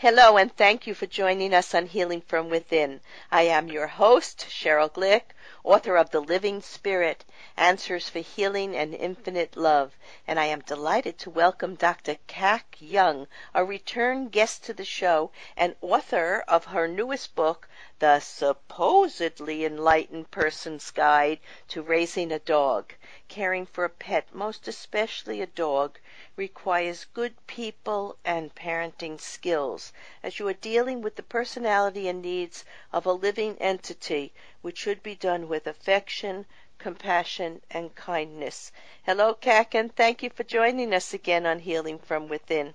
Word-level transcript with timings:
Hello, 0.00 0.38
and 0.38 0.56
thank 0.56 0.86
you 0.86 0.94
for 0.94 1.04
joining 1.04 1.52
us 1.52 1.74
on 1.74 1.84
Healing 1.84 2.22
from 2.22 2.48
Within. 2.48 3.02
I 3.30 3.42
am 3.42 3.68
your 3.68 3.86
host, 3.86 4.46
Sheryl 4.48 4.90
Glick, 4.90 5.34
author 5.62 5.98
of 5.98 6.08
The 6.08 6.22
Living 6.22 6.62
Spirit 6.62 7.22
Answers 7.54 8.08
for 8.08 8.20
Healing 8.20 8.74
and 8.74 8.94
Infinite 8.94 9.58
Love, 9.58 9.98
and 10.26 10.40
I 10.40 10.46
am 10.46 10.60
delighted 10.60 11.18
to 11.18 11.28
welcome 11.28 11.74
Dr. 11.74 12.16
Cac 12.26 12.76
Young, 12.78 13.28
a 13.54 13.62
return 13.62 14.28
guest 14.28 14.64
to 14.64 14.72
the 14.72 14.86
show 14.86 15.32
and 15.54 15.76
author 15.82 16.44
of 16.48 16.64
her 16.64 16.88
newest 16.88 17.34
book, 17.34 17.68
The 17.98 18.20
Supposedly 18.20 19.66
Enlightened 19.66 20.30
Person's 20.30 20.90
Guide 20.90 21.40
to 21.68 21.82
Raising 21.82 22.32
a 22.32 22.38
Dog. 22.38 22.94
Caring 23.28 23.66
for 23.66 23.84
a 23.84 23.90
pet, 23.90 24.34
most 24.34 24.66
especially 24.66 25.42
a 25.42 25.46
dog, 25.46 25.98
requires 26.40 27.04
good 27.12 27.34
people 27.46 28.16
and 28.24 28.54
parenting 28.54 29.20
skills, 29.20 29.92
as 30.22 30.38
you 30.38 30.48
are 30.48 30.54
dealing 30.54 31.02
with 31.02 31.14
the 31.16 31.22
personality 31.22 32.08
and 32.08 32.22
needs 32.22 32.64
of 32.94 33.04
a 33.04 33.12
living 33.12 33.54
entity, 33.60 34.32
which 34.62 34.78
should 34.78 35.02
be 35.02 35.14
done 35.14 35.46
with 35.48 35.66
affection, 35.66 36.46
compassion, 36.78 37.60
and 37.70 37.94
kindness. 37.94 38.72
Hello, 39.02 39.34
Cac, 39.34 39.74
and 39.74 39.94
thank 39.94 40.22
you 40.22 40.30
for 40.30 40.44
joining 40.44 40.94
us 40.94 41.12
again 41.12 41.44
on 41.44 41.58
Healing 41.58 41.98
from 41.98 42.26
Within. 42.26 42.72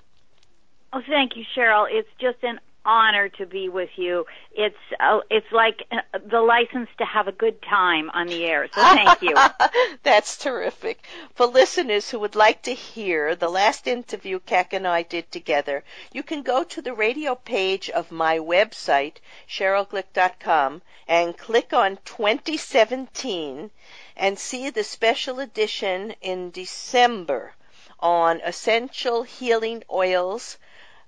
Oh, 0.93 1.01
thank 1.09 1.35
you, 1.35 1.43
Sheryl. 1.55 1.87
It's 1.89 2.13
just 2.19 2.43
an 2.43 2.59
honor 2.85 3.29
to 3.29 3.45
be 3.45 3.67
with 3.67 3.89
you. 3.97 4.25
It's 4.51 4.77
uh, 4.99 5.19
it's 5.29 5.51
like 5.51 5.83
uh, 5.91 6.19
the 6.29 6.41
license 6.41 6.89
to 6.99 7.05
have 7.05 7.27
a 7.27 7.31
good 7.31 7.61
time 7.61 8.09
on 8.11 8.27
the 8.27 8.45
air. 8.45 8.67
So 8.73 8.81
thank 8.81 9.21
you. 9.21 9.35
That's 10.03 10.37
terrific. 10.37 11.03
For 11.33 11.47
listeners 11.47 12.09
who 12.09 12.19
would 12.19 12.35
like 12.35 12.61
to 12.63 12.73
hear 12.73 13.35
the 13.35 13.49
last 13.49 13.87
interview 13.87 14.39
Cac 14.39 14.73
and 14.73 14.87
I 14.87 15.01
did 15.01 15.31
together, 15.31 15.83
you 16.13 16.23
can 16.23 16.43
go 16.43 16.63
to 16.63 16.81
the 16.81 16.93
radio 16.93 17.35
page 17.35 17.89
of 17.89 18.11
my 18.11 18.37
website, 18.37 19.17
SherylGlick.com, 19.49 20.81
and 21.07 21.37
click 21.37 21.73
on 21.73 21.97
2017 22.05 23.71
and 24.15 24.39
see 24.39 24.69
the 24.69 24.83
special 24.83 25.39
edition 25.39 26.15
in 26.21 26.51
December 26.51 27.53
on 27.99 28.41
essential 28.41 29.23
healing 29.23 29.83
oils 29.91 30.57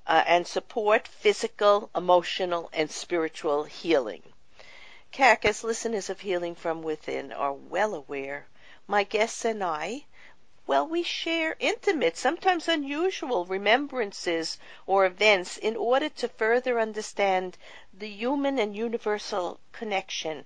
uh, 0.08 0.24
and 0.26 0.48
support 0.48 1.08
physical, 1.08 1.90
emotional, 1.96 2.70
and 2.74 2.90
spiritual 2.90 3.66
healing. 3.66 4.24
Cac, 5.12 5.46
as 5.46 5.64
listeners 5.64 6.10
of 6.10 6.22
Healing 6.22 6.56
from 6.56 6.82
Within 6.82 7.32
are 7.32 7.54
well 7.54 7.94
aware, 7.94 8.48
my 8.88 9.04
guests 9.04 9.46
and 9.46 9.64
I, 9.64 10.06
well, 10.66 10.86
we 10.86 11.02
share 11.02 11.56
intimate, 11.60 12.18
sometimes 12.18 12.68
unusual 12.68 13.46
remembrances 13.46 14.58
or 14.86 15.06
events 15.06 15.58
in 15.58 15.78
order 15.78 16.10
to 16.10 16.28
further 16.28 16.80
understand 16.80 17.58
the 17.94 18.10
human 18.10 18.60
and 18.60 18.76
universal 18.76 19.60
connection 19.72 20.44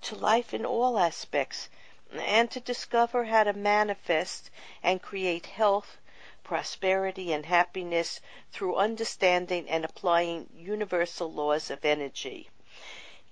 to 0.00 0.14
life 0.14 0.54
in 0.54 0.64
all 0.64 0.98
aspects 0.98 1.68
and 2.12 2.50
to 2.52 2.60
discover 2.60 3.24
how 3.24 3.42
to 3.42 3.52
manifest 3.52 4.50
and 4.82 5.02
create 5.02 5.46
health, 5.46 5.98
prosperity, 6.46 7.32
and 7.32 7.44
happiness 7.44 8.20
through 8.52 8.76
understanding 8.76 9.68
and 9.68 9.84
applying 9.84 10.48
universal 10.54 11.32
laws 11.32 11.72
of 11.72 11.84
energy. 11.84 12.48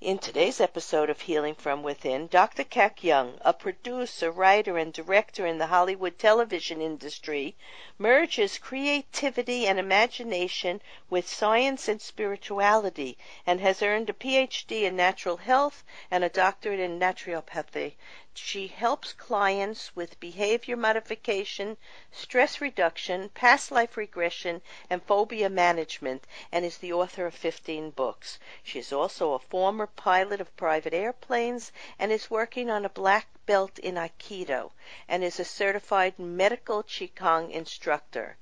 In 0.01 0.19
today's 0.19 0.61
episode 0.61 1.09
of 1.09 1.21
Healing 1.21 1.55
from 1.55 1.85
Within, 1.85 2.27
Dr. 2.27 2.65
Cac 2.65 3.05
Young, 3.05 3.39
a 3.43 3.53
producer, 3.53 4.33
writer, 4.33 4.77
and 4.77 4.93
director 4.93 5.47
in 5.47 5.59
the 5.59 5.69
Hollywood 5.69 6.19
television 6.19 6.83
industry, 6.83 7.55
merges 7.99 8.59
creativity 8.59 9.69
and 9.69 9.79
imagination 9.79 10.83
with 11.09 11.29
science 11.29 11.87
and 11.87 12.03
spirituality 12.03 13.17
and 13.47 13.61
has 13.61 13.81
earned 13.81 14.11
a 14.11 14.13
PhD 14.13 14.83
in 14.83 14.97
natural 14.97 15.37
health 15.37 15.85
and 16.11 16.25
a 16.25 16.29
doctorate 16.29 16.81
in 16.81 16.99
naturopathy 16.99 17.95
she 18.37 18.67
helps 18.67 19.13
clients 19.13 19.95
with 19.95 20.19
behavior 20.19 20.77
modification, 20.77 21.77
stress 22.11 22.61
reduction, 22.61 23.29
past 23.29 23.71
life 23.71 23.97
regression, 23.97 24.61
and 24.91 25.05
phobia 25.05 25.49
management, 25.49 26.27
and 26.51 26.65
is 26.65 26.79
the 26.79 26.93
author 26.93 27.27
of 27.27 27.35
15 27.35 27.91
books. 27.91 28.41
She 28.63 28.81
is 28.81 28.93
also 28.93 29.35
a 29.35 29.39
former 29.39 29.87
pilot 29.87 30.41
of 30.41 30.57
private 30.57 30.93
airplanes 30.93 31.71
and 31.97 32.11
is 32.11 32.29
working 32.29 32.71
on 32.71 32.85
a 32.85 32.89
black 32.89 33.29
belt 33.47 33.79
in 33.79 33.95
Aikido 33.95 34.73
and 35.09 35.23
is 35.23 35.39
a 35.39 35.45
certified 35.45 36.19
medical 36.19 36.83
Qigong 36.83 37.53
instructor. 37.53 38.37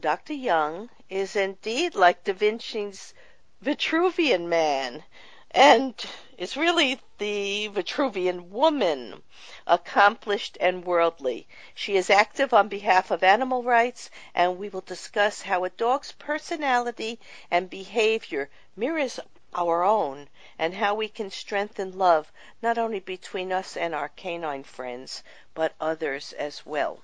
Dr. 0.00 0.32
Young 0.32 0.90
is 1.08 1.36
indeed 1.36 1.94
like 1.94 2.24
Da 2.24 2.32
Vinci's 2.32 3.14
Vitruvian 3.62 4.48
Man 4.48 5.04
and 5.52 6.04
is 6.36 6.56
really 6.56 7.00
the 7.18 7.68
Vitruvian 7.68 8.50
woman, 8.50 9.22
accomplished 9.66 10.58
and 10.60 10.84
worldly. 10.84 11.46
She 11.74 11.96
is 11.96 12.10
active 12.10 12.52
on 12.52 12.68
behalf 12.68 13.10
of 13.10 13.22
animal 13.22 13.62
rights, 13.62 14.10
and 14.34 14.58
we 14.58 14.68
will 14.68 14.82
discuss 14.82 15.42
how 15.42 15.64
a 15.64 15.70
dog's 15.70 16.12
personality 16.12 17.18
and 17.50 17.70
behavior 17.70 18.50
mirrors 18.76 19.18
our 19.54 19.82
own, 19.82 20.28
and 20.58 20.74
how 20.74 20.94
we 20.94 21.08
can 21.08 21.30
strengthen 21.30 21.96
love 21.96 22.30
not 22.60 22.76
only 22.76 23.00
between 23.00 23.52
us 23.52 23.76
and 23.76 23.94
our 23.94 24.10
canine 24.10 24.64
friends, 24.64 25.22
but 25.54 25.74
others 25.80 26.32
as 26.34 26.66
well. 26.66 27.02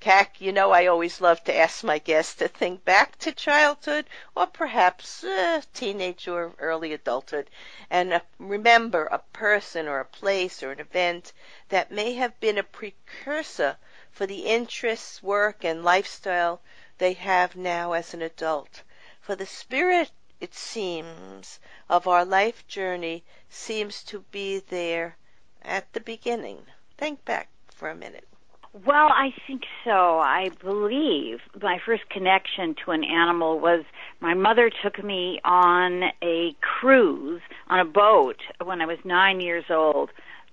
Cac, 0.00 0.40
you 0.40 0.52
know 0.52 0.70
I 0.70 0.86
always 0.86 1.20
love 1.20 1.42
to 1.42 1.56
ask 1.56 1.82
my 1.82 1.98
guests 1.98 2.36
to 2.36 2.46
think 2.46 2.84
back 2.84 3.18
to 3.18 3.32
childhood 3.32 4.06
or 4.36 4.46
perhaps 4.46 5.24
uh, 5.24 5.60
teenage 5.74 6.28
or 6.28 6.54
early 6.60 6.92
adulthood 6.92 7.50
and 7.90 8.12
uh, 8.12 8.20
remember 8.38 9.06
a 9.06 9.18
person 9.32 9.88
or 9.88 9.98
a 9.98 10.04
place 10.04 10.62
or 10.62 10.70
an 10.70 10.78
event 10.78 11.32
that 11.70 11.90
may 11.90 12.12
have 12.12 12.38
been 12.38 12.58
a 12.58 12.62
precursor 12.62 13.76
for 14.12 14.24
the 14.24 14.46
interests, 14.46 15.20
work, 15.20 15.64
and 15.64 15.82
lifestyle 15.84 16.60
they 16.98 17.14
have 17.14 17.56
now 17.56 17.92
as 17.92 18.14
an 18.14 18.22
adult. 18.22 18.82
For 19.20 19.34
the 19.34 19.46
spirit, 19.46 20.12
it 20.40 20.54
seems, 20.54 21.58
of 21.88 22.06
our 22.06 22.24
life 22.24 22.64
journey 22.68 23.24
seems 23.50 24.04
to 24.04 24.20
be 24.30 24.60
there 24.60 25.16
at 25.62 25.92
the 25.92 26.00
beginning. 26.00 26.66
Think 26.96 27.24
back 27.24 27.48
for 27.68 27.90
a 27.90 27.96
minute. 27.96 28.28
Well, 28.72 29.08
I 29.08 29.32
think 29.46 29.62
so. 29.84 30.18
I 30.18 30.50
believe 30.62 31.38
my 31.60 31.78
first 31.84 32.08
connection 32.10 32.74
to 32.84 32.90
an 32.90 33.02
animal 33.02 33.58
was 33.58 33.84
my 34.20 34.34
mother 34.34 34.70
took 34.82 35.02
me 35.02 35.40
on 35.42 36.04
a 36.22 36.54
cruise 36.60 37.40
on 37.68 37.80
a 37.80 37.84
boat 37.84 38.36
when 38.62 38.80
I 38.80 38.86
was 38.86 38.98
nine 39.04 39.40
years 39.40 39.64
old 39.70 40.10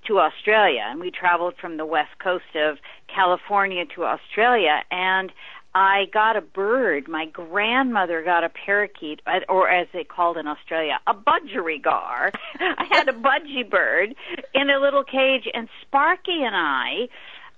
to 0.07 0.19
Australia, 0.19 0.85
and 0.87 0.99
we 0.99 1.11
traveled 1.11 1.55
from 1.59 1.77
the 1.77 1.85
west 1.85 2.17
coast 2.23 2.55
of 2.55 2.77
California 3.13 3.85
to 3.95 4.05
Australia, 4.05 4.81
and 4.91 5.31
I 5.73 6.05
got 6.13 6.37
a 6.37 6.41
bird. 6.41 7.09
My 7.09 7.25
grandmother 7.25 8.23
got 8.23 8.45
a 8.45 8.49
parakeet, 8.49 9.21
or 9.49 9.69
as 9.69 9.87
they 9.91 10.05
called 10.05 10.37
in 10.37 10.47
Australia, 10.47 10.99
a 11.05 11.13
budgerigar. 11.13 12.31
I 12.59 12.85
had 12.89 13.09
a 13.09 13.13
budgie 13.13 13.69
bird 13.69 14.15
in 14.53 14.69
a 14.69 14.79
little 14.79 15.03
cage, 15.03 15.49
and 15.53 15.67
Sparky 15.81 16.43
and 16.43 16.55
I 16.55 17.09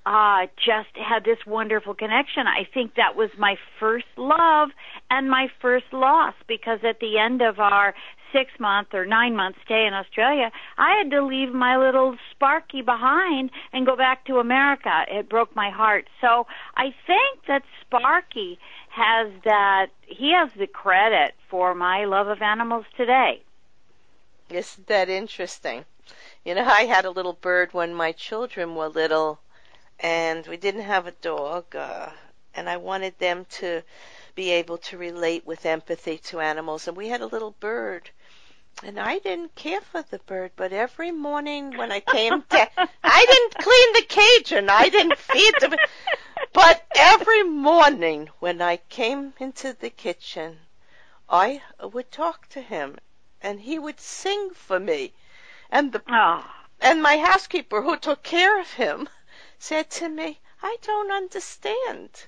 uh, 0.08 0.48
just 0.56 0.96
had 0.96 1.26
this 1.26 1.46
wonderful 1.46 1.94
connection. 1.94 2.48
I 2.48 2.64
think 2.74 2.96
that 2.96 3.18
was 3.18 3.30
my 3.38 3.58
first 3.78 4.06
love 4.16 4.70
and 5.10 5.30
my 5.30 5.50
first 5.62 5.92
loss 5.92 6.34
because 6.48 6.80
at 6.88 7.02
the 7.02 7.18
end 7.20 7.42
of 7.42 7.60
our 7.60 7.94
six 8.32 8.52
month 8.58 8.94
or 8.94 9.06
nine 9.06 9.36
month 9.36 9.58
stay 9.66 9.86
in 9.86 9.94
Australia, 9.94 10.50
I 10.78 10.98
had 10.98 11.12
to 11.12 11.26
leave 11.26 11.54
my 11.54 11.76
little 11.76 12.16
Sparky 12.32 12.82
behind 12.82 13.52
and 13.74 13.86
go 13.86 13.98
back 13.98 14.26
to 14.28 14.38
America. 14.38 15.04
It 15.10 15.28
broke 15.28 15.54
my 15.58 15.72
heart. 15.72 16.08
So 16.22 16.48
I 16.78 16.96
think 17.06 17.46
that 17.50 17.64
Sparky 17.82 18.60
has 18.90 19.28
that, 19.44 19.88
he 20.06 20.32
has 20.32 20.50
the 20.58 20.68
credit 20.68 21.34
for 21.50 21.76
my 21.76 22.06
love 22.06 22.30
of 22.30 22.42
animals 22.42 22.86
today. 22.96 23.42
Isn't 24.50 24.88
that 24.88 25.10
interesting? 25.10 25.84
You 26.46 26.56
know, 26.56 26.64
I 26.64 26.86
had 26.86 27.04
a 27.04 27.12
little 27.12 27.34
bird 27.34 27.74
when 27.74 27.94
my 27.94 28.14
children 28.14 28.76
were 28.76 28.88
little 28.88 29.40
and 30.00 30.46
we 30.48 30.58
didn't 30.58 30.82
have 30.82 31.08
a 31.08 31.12
dog, 31.12 31.76
uh, 31.76 32.10
and 32.54 32.70
I 32.70 32.78
wanted 32.78 33.18
them 33.20 33.46
to 33.60 33.84
be 34.36 34.52
able 34.52 34.78
to 34.78 34.98
relate 34.98 35.46
with 35.46 35.66
empathy 35.66 36.20
to 36.20 36.40
animals. 36.40 36.88
And 36.88 36.96
we 36.96 37.08
had 37.08 37.22
a 37.22 37.26
little 37.26 37.56
bird, 37.60 38.10
and 38.84 39.00
I 39.00 39.18
didn't 39.20 39.56
care 39.56 39.82
for 39.82 40.04
the 40.04 40.20
bird, 40.20 40.52
but 40.56 40.72
every 40.72 41.12
morning 41.12 41.76
when 41.76 41.92
I 41.92 42.00
came 42.00 42.44
to, 42.44 42.70
I 43.04 43.26
didn't 43.26 43.64
clean 43.64 43.94
the 43.94 44.06
cage 44.08 44.52
and 44.52 44.70
I 44.70 44.90
didn't 44.90 45.18
feed 45.18 45.54
the, 45.60 45.78
but 46.54 46.86
every 46.96 47.44
morning 47.44 48.30
when 48.40 48.62
I 48.62 48.78
came 48.78 49.34
into 49.40 49.74
the 49.74 49.90
kitchen, 49.90 50.60
I 51.30 51.62
would 51.82 52.12
talk 52.12 52.48
to 52.50 52.62
him, 52.62 52.98
and 53.42 53.60
he 53.60 53.80
would 53.80 54.00
sing 54.00 54.52
for 54.52 54.80
me, 54.80 55.14
and 55.72 55.92
the. 55.92 56.02
Oh. 56.08 56.46
And 56.80 57.02
my 57.02 57.18
housekeeper, 57.18 57.82
who 57.82 57.98
took 57.98 58.22
care 58.22 58.60
of 58.60 58.74
him, 58.74 59.10
said 59.60 59.90
to 59.90 60.08
me, 60.08 60.40
I 60.62 60.78
don't 60.82 61.12
understand 61.12 62.26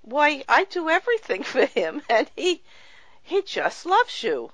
why 0.00 0.44
I 0.48 0.64
do 0.64 0.88
everything 0.88 1.42
for 1.54 1.66
him 1.66 2.02
and 2.08 2.30
he 2.34 2.62
he 3.22 3.40
just 3.42 3.86
loves 3.86 4.22
you. 4.22 4.52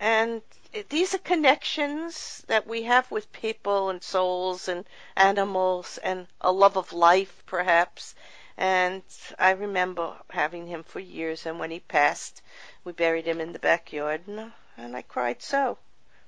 And 0.00 0.42
these 0.88 1.14
are 1.14 1.18
connections 1.18 2.42
that 2.46 2.66
we 2.66 2.84
have 2.84 3.10
with 3.10 3.32
people 3.32 3.90
and 3.90 4.02
souls 4.02 4.68
and 4.68 4.84
animals 5.16 5.98
and 5.98 6.26
a 6.40 6.50
love 6.50 6.76
of 6.76 6.92
life, 6.92 7.42
perhaps. 7.46 8.14
And 8.56 9.02
I 9.38 9.50
remember 9.50 10.16
having 10.30 10.66
him 10.66 10.82
for 10.82 11.00
years, 11.00 11.44
and 11.46 11.58
when 11.58 11.70
he 11.70 11.80
passed, 11.80 12.42
we 12.84 12.92
buried 12.92 13.26
him 13.26 13.40
in 13.40 13.52
the 13.52 13.58
backyard, 13.58 14.26
and, 14.26 14.52
and 14.76 14.96
I 14.96 15.02
cried 15.02 15.42
so 15.42 15.78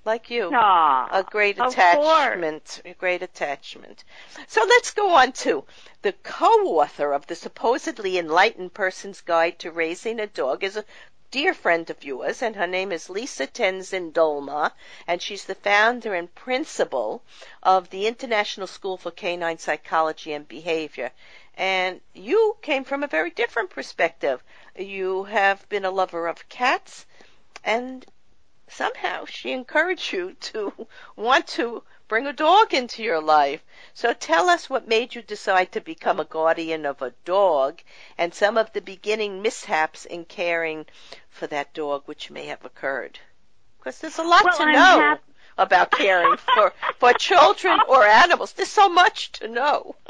like 0.06 0.31
you. 0.31 0.50
Aww, 0.50 1.08
a 1.11 1.23
great 1.25 1.58
attachment. 1.58 2.81
A 2.85 2.94
great 2.94 3.23
attachment. 3.23 4.05
So 4.47 4.64
let's 4.64 4.93
go 4.93 5.11
on 5.11 5.32
to 5.32 5.64
the 6.03 6.12
co-author 6.12 7.12
of 7.12 7.26
the 7.26 7.35
supposedly 7.35 8.17
enlightened 8.17 8.73
person's 8.73 9.20
guide 9.20 9.58
to 9.58 9.70
raising 9.70 10.20
a 10.20 10.26
dog 10.26 10.64
is 10.64 10.76
a 10.76 10.85
dear 11.32 11.53
friend 11.53 11.91
of 11.91 12.05
yours, 12.05 12.41
and 12.41 12.55
her 12.55 12.67
name 12.67 12.93
is 12.93 13.11
Lisa 13.11 13.47
Tenzin 13.47 14.12
Dolma, 14.12 14.70
and 15.08 15.20
she's 15.20 15.44
the 15.44 15.56
founder 15.56 16.14
and 16.14 16.32
principal 16.35 17.20
of 17.62 17.91
the 17.91 18.06
International 18.06 18.69
School 18.69 18.97
for 18.97 19.11
Canine 19.11 19.59
Psychology 19.59 20.32
and 20.32 20.47
Behavior. 20.47 21.11
And 21.56 22.00
you 22.14 22.56
came 22.62 22.85
from 22.85 23.02
a 23.02 23.09
very 23.09 23.31
different 23.31 23.70
perspective. 23.70 24.43
You 24.79 25.25
have 25.25 25.69
been 25.69 25.85
a 25.85 25.91
lover 25.91 26.29
of 26.29 26.49
cats, 26.49 27.06
and 27.64 28.06
somehow 28.68 29.24
she 29.24 29.52
encouraged 29.52 30.12
you 30.12 30.32
to 30.34 30.86
want 31.16 31.46
to 31.46 31.82
bring 32.08 32.26
a 32.26 32.32
dog 32.32 32.72
into 32.72 33.02
your 33.02 33.20
life. 33.20 33.64
So 33.94 34.12
tell 34.12 34.48
us 34.48 34.70
what 34.70 34.88
made 34.88 35.14
you 35.14 35.22
decide 35.22 35.72
to 35.72 35.80
become 35.80 36.20
a 36.20 36.24
guardian 36.24 36.86
of 36.86 37.02
a 37.02 37.12
dog 37.24 37.80
and 38.16 38.32
some 38.32 38.56
of 38.56 38.72
the 38.72 38.80
beginning 38.80 39.42
mishaps 39.42 40.04
in 40.04 40.24
caring 40.24 40.86
for 41.30 41.46
that 41.48 41.74
dog 41.74 42.02
which 42.06 42.30
may 42.30 42.46
have 42.46 42.64
occurred. 42.64 43.18
Because 43.78 43.98
there's 43.98 44.18
a 44.18 44.22
lot 44.22 44.44
well, 44.44 44.56
to 44.56 44.62
I'm 44.64 44.72
know 44.72 45.00
hap- 45.00 45.22
about 45.58 45.90
caring 45.90 46.36
for, 46.36 46.72
for 46.98 47.12
children 47.14 47.80
or 47.88 48.04
animals. 48.04 48.52
There's 48.52 48.68
so 48.68 48.88
much 48.88 49.32
to 49.32 49.48
know. 49.48 49.96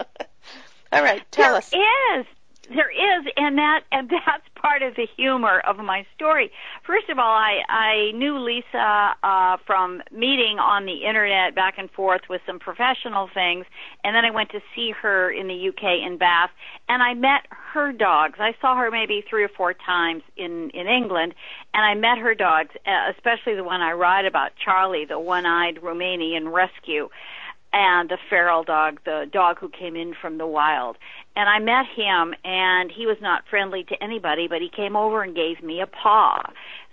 All 0.92 1.02
right, 1.02 1.30
tell 1.30 1.50
there 1.50 1.56
us. 1.56 1.70
There 1.70 2.20
is. 2.20 2.26
There 2.68 2.90
is, 2.90 3.26
and 3.36 3.58
that 3.58 3.82
and 3.92 4.08
that's 4.26 4.44
part 4.54 4.82
of 4.82 4.96
the 4.96 5.06
humor 5.16 5.60
of 5.60 5.76
my 5.78 6.04
story. 6.14 6.50
First 6.84 7.08
of 7.08 7.18
all, 7.18 7.34
I 7.36 7.60
I 7.68 8.10
knew 8.12 8.38
Lisa 8.38 9.14
uh, 9.22 9.56
from 9.66 10.02
meeting 10.10 10.58
on 10.58 10.84
the 10.84 11.04
internet 11.06 11.54
back 11.54 11.74
and 11.78 11.90
forth 11.90 12.22
with 12.28 12.40
some 12.46 12.58
professional 12.58 13.28
things, 13.32 13.66
and 14.02 14.16
then 14.16 14.24
I 14.24 14.30
went 14.30 14.50
to 14.50 14.60
see 14.74 14.92
her 15.02 15.30
in 15.30 15.46
the 15.48 15.68
UK 15.68 16.04
in 16.04 16.18
Bath, 16.18 16.50
and 16.88 17.02
I 17.02 17.14
met 17.14 17.46
her 17.72 17.92
dogs. 17.92 18.38
I 18.40 18.54
saw 18.60 18.76
her 18.76 18.90
maybe 18.90 19.24
three 19.28 19.44
or 19.44 19.50
four 19.56 19.72
times 19.74 20.22
in 20.36 20.70
in 20.70 20.88
England, 20.88 21.34
and 21.72 21.84
I 21.84 21.94
met 21.94 22.18
her 22.18 22.34
dogs, 22.34 22.70
uh, 22.86 23.12
especially 23.16 23.54
the 23.54 23.64
one 23.64 23.80
I 23.80 23.92
write 23.92 24.26
about, 24.26 24.52
Charlie, 24.62 25.04
the 25.04 25.20
one-eyed 25.20 25.76
Romanian 25.82 26.52
rescue 26.52 27.08
and 27.72 28.08
the 28.08 28.16
feral 28.30 28.64
dog, 28.64 29.00
the 29.04 29.26
dog 29.30 29.58
who 29.58 29.68
came 29.68 29.96
in 29.96 30.14
from 30.14 30.38
the 30.38 30.46
wild. 30.46 30.96
And 31.36 31.48
I 31.48 31.58
met 31.58 31.84
him, 31.94 32.34
and 32.44 32.90
he 32.90 33.06
was 33.06 33.18
not 33.20 33.44
friendly 33.48 33.84
to 33.84 34.02
anybody, 34.02 34.48
but 34.48 34.62
he 34.62 34.70
came 34.74 34.96
over 34.96 35.22
and 35.22 35.36
gave 35.36 35.62
me 35.62 35.80
a 35.80 35.86
paw. 35.86 36.42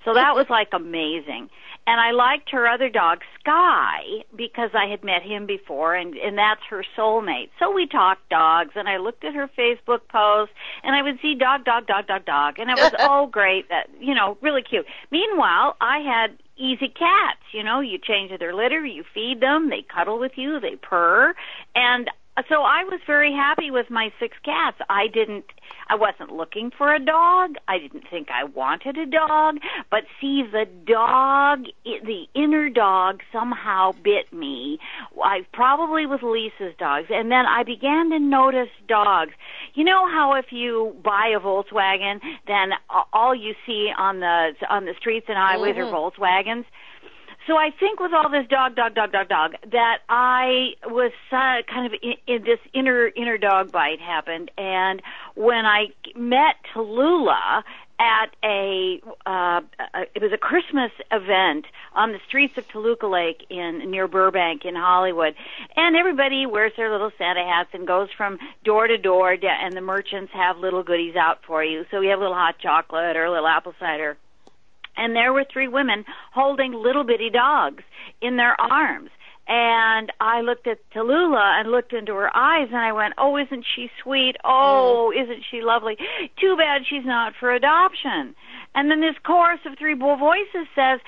So 0.05 0.13
that 0.13 0.35
was 0.35 0.47
like 0.49 0.69
amazing. 0.73 1.49
And 1.85 1.99
I 1.99 2.11
liked 2.11 2.49
her 2.51 2.67
other 2.67 2.89
dog, 2.89 3.19
Sky, 3.39 4.23
because 4.35 4.71
I 4.73 4.87
had 4.89 5.03
met 5.03 5.21
him 5.21 5.45
before, 5.45 5.95
and 5.95 6.15
and 6.15 6.37
that's 6.37 6.61
her 6.69 6.83
soulmate. 6.97 7.49
So 7.59 7.71
we 7.71 7.87
talked 7.87 8.29
dogs, 8.29 8.71
and 8.75 8.87
I 8.87 8.97
looked 8.97 9.23
at 9.23 9.33
her 9.33 9.49
Facebook 9.57 10.07
post, 10.09 10.51
and 10.83 10.95
I 10.95 11.01
would 11.01 11.19
see 11.21 11.35
dog, 11.35 11.65
dog, 11.65 11.87
dog, 11.87 12.07
dog, 12.07 12.25
dog, 12.25 12.59
and 12.59 12.69
it 12.69 12.77
was 12.77 12.93
oh 12.99 13.27
great, 13.27 13.69
that 13.69 13.87
you 13.99 14.13
know, 14.13 14.37
really 14.41 14.61
cute. 14.61 14.85
Meanwhile, 15.11 15.75
I 15.81 15.99
had 15.99 16.37
easy 16.57 16.87
cats. 16.87 17.41
You 17.51 17.63
know, 17.63 17.79
you 17.79 17.97
change 17.97 18.37
their 18.39 18.53
litter, 18.53 18.85
you 18.85 19.03
feed 19.13 19.41
them, 19.41 19.69
they 19.69 19.81
cuddle 19.83 20.19
with 20.19 20.33
you, 20.35 20.59
they 20.59 20.75
purr, 20.75 21.33
and 21.75 22.09
so 22.49 22.61
I 22.61 22.83
was 22.83 22.99
very 23.05 23.31
happy 23.31 23.71
with 23.71 23.89
my 23.89 24.11
six 24.19 24.37
cats. 24.43 24.77
I 24.89 25.07
didn't 25.07 25.45
I 25.87 25.95
wasn't 25.95 26.31
looking 26.31 26.71
for 26.75 26.93
a 26.93 26.99
dog. 26.99 27.55
I 27.67 27.77
didn't 27.77 28.05
think 28.09 28.29
I 28.31 28.43
wanted 28.43 28.97
a 28.97 29.05
dog, 29.05 29.57
but 29.91 30.03
see 30.19 30.43
the 30.43 30.65
dog, 30.85 31.65
the 31.83 32.25
inner 32.33 32.69
dog 32.69 33.21
somehow 33.31 33.91
bit 34.03 34.31
me. 34.31 34.79
I 35.21 35.45
probably 35.53 36.05
with 36.05 36.23
Lisa's 36.23 36.75
dogs, 36.79 37.07
and 37.09 37.31
then 37.31 37.45
I 37.45 37.63
began 37.63 38.09
to 38.11 38.19
notice 38.19 38.69
dogs. 38.87 39.33
You 39.73 39.83
know 39.83 40.07
how 40.07 40.35
if 40.35 40.51
you 40.51 40.95
buy 41.03 41.33
a 41.35 41.39
Volkswagen, 41.39 42.19
then 42.47 42.71
all 43.11 43.35
you 43.35 43.53
see 43.65 43.91
on 43.97 44.19
the 44.19 44.53
on 44.69 44.85
the 44.85 44.93
streets 44.97 45.25
and 45.29 45.37
highways 45.37 45.75
mm-hmm. 45.75 45.93
are 45.93 46.11
Volkswagens? 46.11 46.65
So 47.47 47.57
I 47.57 47.71
think 47.77 47.99
with 47.99 48.13
all 48.13 48.29
this 48.29 48.47
dog, 48.47 48.75
dog, 48.75 48.95
dog, 48.95 49.11
dog, 49.11 49.27
dog, 49.27 49.51
that 49.71 49.97
I 50.07 50.75
was 50.85 51.11
uh, 51.29 51.61
kind 51.67 51.85
of 51.85 51.99
in, 52.01 52.13
in 52.25 52.43
this 52.43 52.59
inner 52.73 53.07
inner 53.07 53.37
dog 53.37 53.71
bite 53.71 53.99
happened, 53.99 54.49
and 54.57 55.01
when 55.35 55.65
I 55.65 55.87
met 56.15 56.55
Tallulah 56.73 57.63
at 57.99 58.35
a, 58.43 59.01
uh, 59.25 59.61
it 60.15 60.21
was 60.21 60.31
a 60.33 60.37
Christmas 60.37 60.91
event 61.11 61.65
on 61.93 62.11
the 62.11 62.19
streets 62.27 62.57
of 62.57 62.67
Toluca 62.69 63.07
Lake 63.07 63.45
in 63.49 63.91
near 63.91 64.07
Burbank 64.07 64.63
in 64.63 64.75
Hollywood, 64.75 65.35
and 65.75 65.97
everybody 65.97 66.45
wears 66.45 66.71
their 66.77 66.91
little 66.91 67.11
Santa 67.17 67.43
hats 67.43 67.69
and 67.73 67.85
goes 67.85 68.07
from 68.15 68.39
door 68.63 68.87
to 68.87 68.97
door, 68.97 69.35
and 69.41 69.75
the 69.75 69.81
merchants 69.81 70.31
have 70.33 70.57
little 70.57 70.83
goodies 70.83 71.15
out 71.17 71.39
for 71.45 71.63
you. 71.63 71.85
So 71.91 71.99
we 71.99 72.07
have 72.07 72.19
a 72.19 72.21
little 72.21 72.37
hot 72.37 72.55
chocolate 72.59 73.17
or 73.17 73.25
a 73.25 73.31
little 73.31 73.47
apple 73.47 73.73
cider 73.79 74.17
and 74.97 75.15
there 75.15 75.33
were 75.33 75.45
three 75.51 75.67
women 75.67 76.05
holding 76.33 76.73
little 76.73 77.03
bitty 77.03 77.29
dogs 77.29 77.83
in 78.21 78.37
their 78.37 78.59
arms. 78.59 79.09
And 79.45 80.11
I 80.21 80.39
looked 80.39 80.67
at 80.67 80.79
Tallulah 80.95 81.59
and 81.59 81.69
looked 81.69 81.91
into 81.91 82.13
her 82.13 82.35
eyes 82.35 82.69
and 82.69 82.79
I 82.79 82.93
went, 82.93 83.13
Oh, 83.17 83.37
isn't 83.37 83.65
she 83.75 83.89
sweet? 84.01 84.37
Oh, 84.45 85.11
mm. 85.13 85.21
isn't 85.21 85.43
she 85.51 85.61
lovely? 85.61 85.97
Too 86.39 86.55
bad 86.57 86.83
she's 86.89 87.05
not 87.05 87.33
for 87.37 87.53
adoption. 87.53 88.35
And 88.73 88.89
then 88.89 89.01
this 89.01 89.15
chorus 89.25 89.59
of 89.65 89.77
three 89.77 89.95
voices 89.95 90.67
says, 90.73 91.01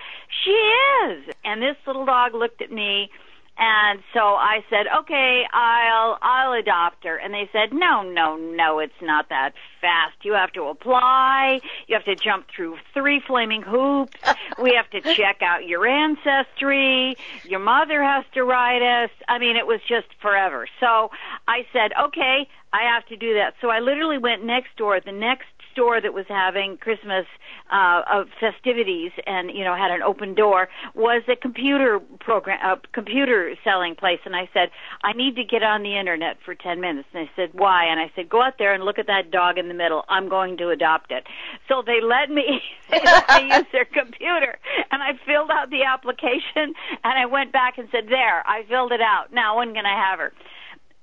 She 0.44 0.52
is. 0.52 1.34
And 1.46 1.62
this 1.62 1.78
little 1.88 2.06
dog 2.06 2.34
looked 2.34 2.62
at 2.62 2.72
me 2.72 3.10
and 3.58 4.00
so 4.14 4.20
I 4.20 4.66
said, 4.70 4.86
"Okay, 5.00 5.48
I'll 5.54 6.18
I'll 6.22 6.54
adopt 6.54 7.06
her." 7.06 7.16
And 7.16 7.34
they 7.34 7.50
said, 7.54 7.74
"No, 7.74 8.02
no, 8.02 8.36
no, 8.36 8.80
it's 8.80 9.02
not 9.02 9.30
that 9.30 9.54
fast. 9.80 10.16
You 10.24 10.34
have 10.34 10.52
to 10.54 10.64
apply. 10.64 11.62
You 11.88 11.96
have 11.96 12.04
to 12.06 12.16
jump 12.16 12.48
through 12.54 12.78
three 12.94 13.22
flaming 13.26 13.62
hoops. 13.62 14.20
We 14.62 14.74
have 14.76 14.90
to 14.90 15.02
check 15.14 15.42
out 15.42 15.68
your 15.68 15.88
ancestry. 15.88 17.16
Your 17.46 17.60
mother 17.60 18.04
has 18.04 18.26
to 18.34 18.44
write 18.44 18.82
us. 18.82 19.10
I 19.28 19.40
mean, 19.40 19.56
it 19.56 19.68
was 19.68 19.80
just 19.88 20.08
forever." 20.22 20.68
So 20.82 21.12
I 21.48 21.66
said, 21.72 21.94
"Okay, 21.98 22.50
I 22.74 22.82
have 22.84 23.06
to 23.08 23.16
do 23.16 23.36
that." 23.36 23.56
So 23.62 23.70
I 23.70 23.80
literally 23.80 24.18
went 24.18 24.44
next 24.44 24.76
door. 24.76 25.00
The 25.00 25.14
next 25.14 25.48
store 25.76 26.00
that 26.00 26.14
was 26.14 26.26
having 26.30 26.78
Christmas 26.78 27.26
uh, 27.70 28.02
of 28.12 28.28
festivities 28.40 29.12
and 29.28 29.52
you 29.52 29.64
know 29.64 29.76
had 29.76 29.92
an 29.92 30.02
open 30.02 30.34
door 30.34 30.70
was 30.94 31.22
a 31.28 31.36
computer 31.36 32.00
program, 32.20 32.60
a 32.64 32.80
computer 32.94 33.54
selling 33.64 33.96
place. 33.96 34.20
And 34.24 34.36
I 34.36 34.50
said, 34.54 34.70
I 35.04 35.12
need 35.12 35.36
to 35.36 35.44
get 35.44 35.64
on 35.64 35.84
the 35.84 36.00
internet 36.00 36.38
for 36.46 36.56
ten 36.56 36.80
minutes. 36.80 37.10
And 37.14 37.28
they 37.28 37.32
said, 37.36 37.50
Why? 37.54 37.86
And 37.86 38.00
I 38.00 38.10
said, 38.16 38.30
Go 38.30 38.42
out 38.42 38.54
there 38.58 38.74
and 38.74 38.86
look 38.86 39.00
at 39.00 39.08
that 39.08 39.32
dog 39.32 39.58
in 39.58 39.68
the 39.68 39.74
middle. 39.74 40.04
I'm 40.08 40.30
going 40.30 40.58
to 40.58 40.70
adopt 40.70 41.12
it. 41.12 41.26
So 41.68 41.84
they 41.86 42.00
let 42.02 42.30
me, 42.30 42.62
they 42.90 43.02
let 43.04 43.44
me 43.44 43.54
use 43.54 43.68
their 43.72 43.86
computer, 43.86 44.58
and 44.92 45.04
I 45.04 45.12
filled 45.26 45.52
out 45.52 45.70
the 45.70 45.84
application, 45.84 46.74
and 47.04 47.20
I 47.20 47.26
went 47.26 47.52
back 47.52 47.78
and 47.78 47.90
said, 47.92 48.08
There, 48.08 48.48
I 48.48 48.64
filled 48.70 48.94
it 48.94 49.02
out. 49.02 49.34
Now 49.34 49.58
when 49.58 49.74
can 49.74 49.86
I 49.86 50.10
have 50.10 50.20
her? 50.20 50.32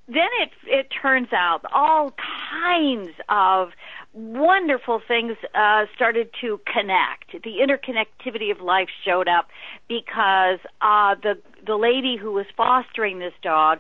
then 0.09 0.29
it 0.41 0.51
it 0.67 0.89
turns 1.01 1.33
out 1.33 1.65
all 1.73 2.13
kinds 2.51 3.11
of 3.29 3.71
wonderful 4.15 5.01
things 5.07 5.37
uh, 5.55 5.87
started 5.95 6.31
to 6.41 6.61
connect. 6.67 7.33
The 7.33 7.59
interconnectivity 7.67 8.51
of 8.51 8.61
life 8.61 8.89
showed 9.05 9.29
up 9.29 9.49
because 9.89 10.59
uh, 10.81 11.15
the 11.23 11.39
the 11.65 11.77
lady 11.77 12.17
who 12.17 12.33
was 12.33 12.47
fostering 12.57 13.21
this 13.21 13.33
dog 13.43 13.79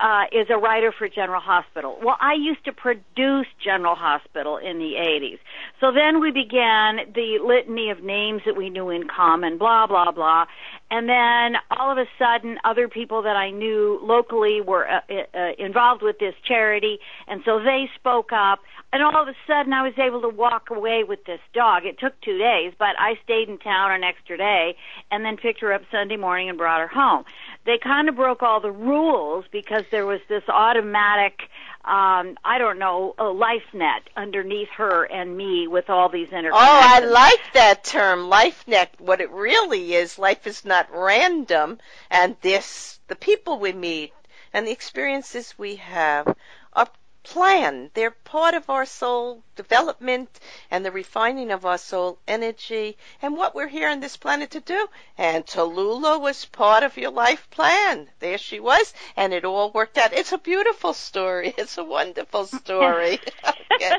uh, 0.00 0.24
is 0.32 0.46
a 0.50 0.56
writer 0.56 0.92
for 0.96 1.08
General 1.08 1.40
Hospital. 1.40 1.98
Well, 2.02 2.16
I 2.20 2.34
used 2.34 2.64
to 2.64 2.72
produce 2.72 3.46
General 3.62 3.94
Hospital 3.94 4.56
in 4.56 4.78
the 4.78 4.94
80s. 4.98 5.38
So 5.80 5.92
then 5.92 6.20
we 6.20 6.30
began 6.30 7.12
the 7.14 7.38
litany 7.44 7.90
of 7.90 8.02
names 8.02 8.42
that 8.46 8.56
we 8.56 8.70
knew 8.70 8.90
in 8.90 9.06
common, 9.06 9.58
blah, 9.58 9.86
blah, 9.86 10.10
blah. 10.10 10.46
And 10.92 11.08
then 11.08 11.58
all 11.70 11.90
of 11.90 11.96
a 11.96 12.04
sudden, 12.18 12.58
other 12.66 12.86
people 12.86 13.22
that 13.22 13.34
I 13.34 13.50
knew 13.50 13.98
locally 14.02 14.60
were 14.60 14.86
uh, 14.86 15.00
uh, 15.08 15.52
involved 15.58 16.02
with 16.02 16.18
this 16.18 16.34
charity, 16.46 16.98
and 17.26 17.40
so 17.46 17.60
they 17.60 17.88
spoke 17.94 18.30
up. 18.30 18.60
And 18.92 19.02
all 19.02 19.22
of 19.22 19.26
a 19.26 19.34
sudden, 19.46 19.72
I 19.72 19.80
was 19.82 19.94
able 19.96 20.20
to 20.20 20.28
walk 20.28 20.68
away 20.68 21.02
with 21.02 21.24
this 21.24 21.40
dog. 21.54 21.86
It 21.86 21.98
took 21.98 22.20
two 22.20 22.36
days, 22.36 22.74
but 22.78 22.94
I 22.98 23.14
stayed 23.24 23.48
in 23.48 23.56
town 23.56 23.90
an 23.90 24.04
extra 24.04 24.36
day, 24.36 24.76
and 25.10 25.24
then 25.24 25.38
picked 25.38 25.60
her 25.60 25.72
up 25.72 25.80
Sunday 25.90 26.18
morning 26.18 26.50
and 26.50 26.58
brought 26.58 26.82
her 26.82 26.88
home. 26.88 27.24
They 27.64 27.78
kind 27.78 28.10
of 28.10 28.16
broke 28.16 28.42
all 28.42 28.60
the 28.60 28.70
rules 28.70 29.46
because 29.50 29.84
there 29.90 30.04
was 30.04 30.20
this 30.28 30.42
automatic 30.46 31.40
um, 31.84 32.36
I 32.44 32.58
don't 32.58 32.78
know, 32.78 33.14
a 33.18 33.24
life 33.24 33.64
net 33.72 34.08
underneath 34.16 34.68
her 34.76 35.04
and 35.04 35.36
me 35.36 35.66
with 35.66 35.90
all 35.90 36.08
these 36.08 36.28
interconnections. 36.28 36.52
Oh, 36.52 36.80
I 36.84 37.00
like 37.00 37.52
that 37.54 37.82
term, 37.82 38.28
life 38.28 38.64
net. 38.68 38.94
What 38.98 39.20
it 39.20 39.30
really 39.32 39.94
is, 39.94 40.18
life 40.18 40.46
is 40.46 40.64
not 40.64 40.88
random, 40.92 41.78
and 42.08 42.36
this, 42.40 43.00
the 43.08 43.16
people 43.16 43.58
we 43.58 43.72
meet 43.72 44.12
and 44.52 44.66
the 44.66 44.70
experiences 44.70 45.54
we 45.58 45.76
have 45.76 46.36
are 46.72 46.88
plan. 47.22 47.90
They're 47.94 48.10
part 48.10 48.54
of 48.54 48.68
our 48.68 48.84
soul 48.84 49.42
development 49.54 50.40
and 50.70 50.84
the 50.84 50.90
refining 50.90 51.50
of 51.50 51.64
our 51.64 51.78
soul 51.78 52.18
energy 52.26 52.96
and 53.20 53.36
what 53.36 53.54
we're 53.54 53.68
here 53.68 53.88
on 53.88 54.00
this 54.00 54.16
planet 54.16 54.50
to 54.52 54.60
do. 54.60 54.88
And 55.16 55.46
Tallulah 55.46 56.20
was 56.20 56.44
part 56.44 56.82
of 56.82 56.96
your 56.96 57.10
life 57.10 57.48
plan. 57.50 58.10
There 58.18 58.38
she 58.38 58.60
was, 58.60 58.92
and 59.16 59.32
it 59.32 59.44
all 59.44 59.70
worked 59.70 59.98
out. 59.98 60.12
It's 60.12 60.32
a 60.32 60.38
beautiful 60.38 60.92
story. 60.92 61.54
It's 61.62 61.78
a 61.78 61.84
wonderful 61.84 62.46
story. 62.46 63.20
okay. 63.72 63.98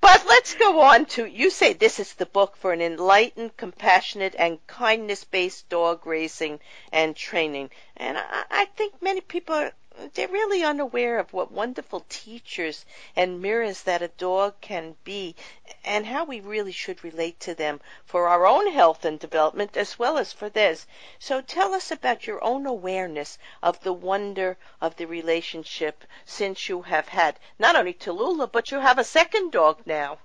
But 0.00 0.26
let's 0.26 0.54
go 0.54 0.80
on 0.82 1.06
to 1.06 1.26
you 1.26 1.50
say 1.50 1.72
this 1.72 1.98
is 1.98 2.14
the 2.14 2.26
book 2.26 2.56
for 2.56 2.72
an 2.72 2.80
enlightened, 2.80 3.56
compassionate, 3.56 4.34
and 4.38 4.64
kindness 4.66 5.24
based 5.24 5.68
dog 5.68 6.06
raising 6.06 6.60
and 6.92 7.16
training. 7.16 7.70
And 7.96 8.18
I, 8.18 8.44
I 8.50 8.64
think 8.76 9.00
many 9.02 9.20
people 9.20 9.54
are 9.54 9.72
they're 10.14 10.28
really 10.28 10.64
unaware 10.64 11.18
of 11.18 11.32
what 11.32 11.52
wonderful 11.52 12.04
teachers 12.08 12.84
and 13.14 13.40
mirrors 13.40 13.82
that 13.82 14.02
a 14.02 14.08
dog 14.08 14.60
can 14.60 14.96
be 15.04 15.36
and 15.84 16.06
how 16.06 16.24
we 16.24 16.40
really 16.40 16.72
should 16.72 17.04
relate 17.04 17.38
to 17.40 17.54
them 17.54 17.80
for 18.04 18.26
our 18.26 18.46
own 18.46 18.72
health 18.72 19.04
and 19.04 19.18
development 19.20 19.76
as 19.76 19.98
well 19.98 20.18
as 20.18 20.32
for 20.32 20.48
theirs. 20.48 20.86
So 21.18 21.40
tell 21.40 21.74
us 21.74 21.90
about 21.90 22.26
your 22.26 22.42
own 22.42 22.66
awareness 22.66 23.38
of 23.62 23.80
the 23.82 23.92
wonder 23.92 24.56
of 24.80 24.96
the 24.96 25.06
relationship 25.06 26.04
since 26.24 26.68
you 26.68 26.82
have 26.82 27.08
had 27.08 27.38
not 27.58 27.76
only 27.76 27.94
Tallulah, 27.94 28.50
but 28.50 28.70
you 28.70 28.80
have 28.80 28.98
a 28.98 29.04
second 29.04 29.52
dog 29.52 29.86
now. 29.86 30.18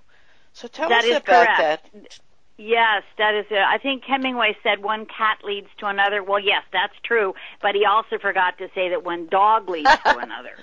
So 0.52 0.66
tell 0.68 0.88
that 0.88 1.04
us 1.04 1.16
about 1.16 1.46
correct. 1.46 1.92
that. 1.92 2.18
Yes, 2.60 3.04
that 3.16 3.34
is 3.34 3.46
it. 3.50 3.56
I 3.56 3.78
think 3.78 4.04
Hemingway 4.04 4.54
said 4.62 4.82
one 4.82 5.06
cat 5.06 5.38
leads 5.42 5.68
to 5.78 5.86
another. 5.86 6.22
Well, 6.22 6.38
yes, 6.38 6.62
that's 6.74 6.92
true, 7.02 7.32
but 7.62 7.74
he 7.74 7.86
also 7.86 8.18
forgot 8.20 8.58
to 8.58 8.68
say 8.74 8.90
that 8.90 9.02
one 9.02 9.28
dog 9.28 9.70
leads 9.70 9.88
to 9.88 10.18
another. 10.18 10.58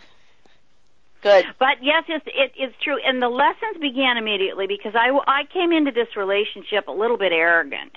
Good. 1.24 1.46
But 1.58 1.82
yes, 1.82 2.04
it's, 2.08 2.28
it, 2.28 2.52
it's 2.56 2.76
true. 2.84 2.98
And 3.04 3.20
the 3.20 3.30
lessons 3.30 3.82
began 3.82 4.16
immediately 4.16 4.68
because 4.68 4.94
I, 4.94 5.10
I 5.26 5.46
came 5.52 5.72
into 5.72 5.90
this 5.92 6.16
relationship 6.16 6.88
a 6.88 6.92
little 6.92 7.18
bit 7.18 7.32
arrogant. 7.32 7.94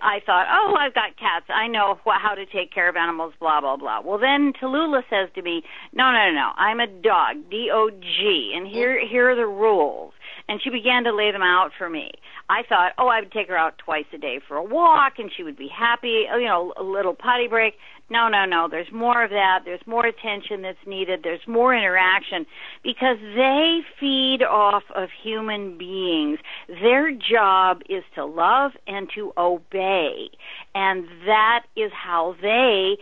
I 0.00 0.20
thought, 0.24 0.46
oh, 0.50 0.74
I've 0.80 0.94
got 0.94 1.18
cats. 1.18 1.44
I 1.50 1.68
know 1.68 1.98
how 2.06 2.34
to 2.34 2.46
take 2.46 2.72
care 2.72 2.88
of 2.88 2.96
animals, 2.96 3.34
blah, 3.38 3.60
blah, 3.60 3.76
blah. 3.76 4.00
Well, 4.00 4.18
then 4.18 4.54
Tallulah 4.54 5.02
says 5.10 5.28
to 5.34 5.42
me, 5.42 5.62
no, 5.92 6.10
no, 6.12 6.30
no, 6.30 6.32
no. 6.32 6.50
I'm 6.56 6.80
a 6.80 6.86
dog, 6.86 7.50
D-O-G, 7.50 8.54
and 8.56 8.66
here, 8.66 9.06
here 9.06 9.28
are 9.30 9.36
the 9.36 9.46
rules. 9.46 10.13
And 10.48 10.60
she 10.62 10.68
began 10.68 11.04
to 11.04 11.14
lay 11.14 11.32
them 11.32 11.42
out 11.42 11.70
for 11.76 11.88
me. 11.88 12.10
I 12.48 12.62
thought, 12.68 12.92
oh, 12.98 13.08
I 13.08 13.20
would 13.20 13.32
take 13.32 13.48
her 13.48 13.56
out 13.56 13.78
twice 13.78 14.04
a 14.12 14.18
day 14.18 14.40
for 14.46 14.56
a 14.56 14.62
walk 14.62 15.14
and 15.18 15.30
she 15.34 15.42
would 15.42 15.56
be 15.56 15.68
happy, 15.68 16.26
oh, 16.30 16.36
you 16.36 16.46
know, 16.46 16.74
a 16.76 16.82
little 16.82 17.14
potty 17.14 17.48
break. 17.48 17.74
No, 18.10 18.28
no, 18.28 18.44
no. 18.44 18.68
There's 18.70 18.92
more 18.92 19.24
of 19.24 19.30
that. 19.30 19.60
There's 19.64 19.86
more 19.86 20.04
attention 20.04 20.60
that's 20.60 20.86
needed. 20.86 21.20
There's 21.22 21.46
more 21.48 21.74
interaction 21.74 22.44
because 22.82 23.16
they 23.34 23.80
feed 23.98 24.42
off 24.42 24.82
of 24.94 25.08
human 25.22 25.78
beings. 25.78 26.38
Their 26.68 27.10
job 27.12 27.80
is 27.88 28.04
to 28.14 28.26
love 28.26 28.72
and 28.86 29.08
to 29.14 29.32
obey. 29.38 30.28
And 30.74 31.06
that 31.26 31.64
is 31.74 31.90
how 31.92 32.36
they 32.42 32.98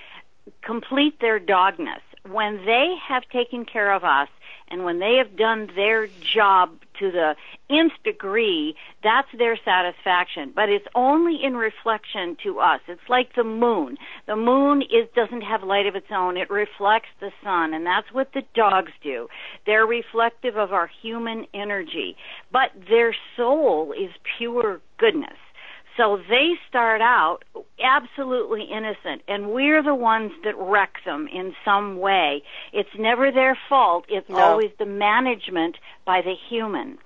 complete 0.63 1.21
their 1.21 1.41
dogness. 1.41 2.03
When 2.31 2.65
they 2.65 2.95
have 3.09 3.25
taken 3.33 3.65
care 3.65 3.93
of 3.93 4.05
us, 4.05 4.29
and 4.69 4.85
when 4.85 5.01
they 5.01 5.17
have 5.17 5.37
done 5.37 5.71
their 5.77 6.07
job 6.07 6.71
to 7.03 7.11
the 7.11 7.35
nth 7.69 7.93
degree, 8.05 8.75
that's 9.03 9.29
their 9.37 9.59
satisfaction. 9.65 10.53
But 10.55 10.69
it's 10.69 10.87
only 10.95 11.39
in 11.43 11.55
reflection 11.55 12.37
to 12.45 12.61
us. 12.61 12.81
It's 12.89 13.09
like 13.09 13.35
the 13.37 13.45
moon. 13.45 13.97
The 14.27 14.37
moon 14.37 14.83
is 14.83 15.09
doesn't 15.15 15.43
have 15.43 15.63
light 15.63 15.87
of 15.87 15.97
its 15.97 16.07
own. 16.15 16.37
It 16.37 16.51
reflects 16.51 17.09
the 17.21 17.31
sun, 17.43 17.75
and 17.75 17.85
that's 17.85 18.13
what 18.13 18.29
the 18.35 18.43
dogs 18.55 18.93
do. 19.03 19.29
They're 19.67 19.87
reflective 19.87 20.57
of 20.57 20.73
our 20.73 20.89
human 21.03 21.47
energy, 21.53 22.17
but 22.53 22.71
their 22.89 23.15
soul 23.37 23.93
is 23.93 24.11
pure 24.39 24.81
goodness. 24.99 25.39
So 25.97 26.19
they 26.29 26.53
start 26.69 27.01
out 27.01 27.45
absolutely 27.83 28.65
innocent, 28.65 29.23
and 29.29 29.51
we're 29.51 29.83
the 29.83 29.95
ones 29.95 30.33
that 30.45 30.57
wreck 30.57 30.95
them 31.05 31.29
in 31.33 31.55
some 31.65 31.99
way. 31.99 32.43
It's 32.73 32.89
never 32.99 33.31
their 33.31 33.59
fault. 33.69 34.07
It's 34.09 34.29
no. 34.31 34.39
always 34.39 34.71
the 34.79 34.87
management 34.87 35.77
by 36.07 36.23
the 36.23 36.35
human. 36.49 36.99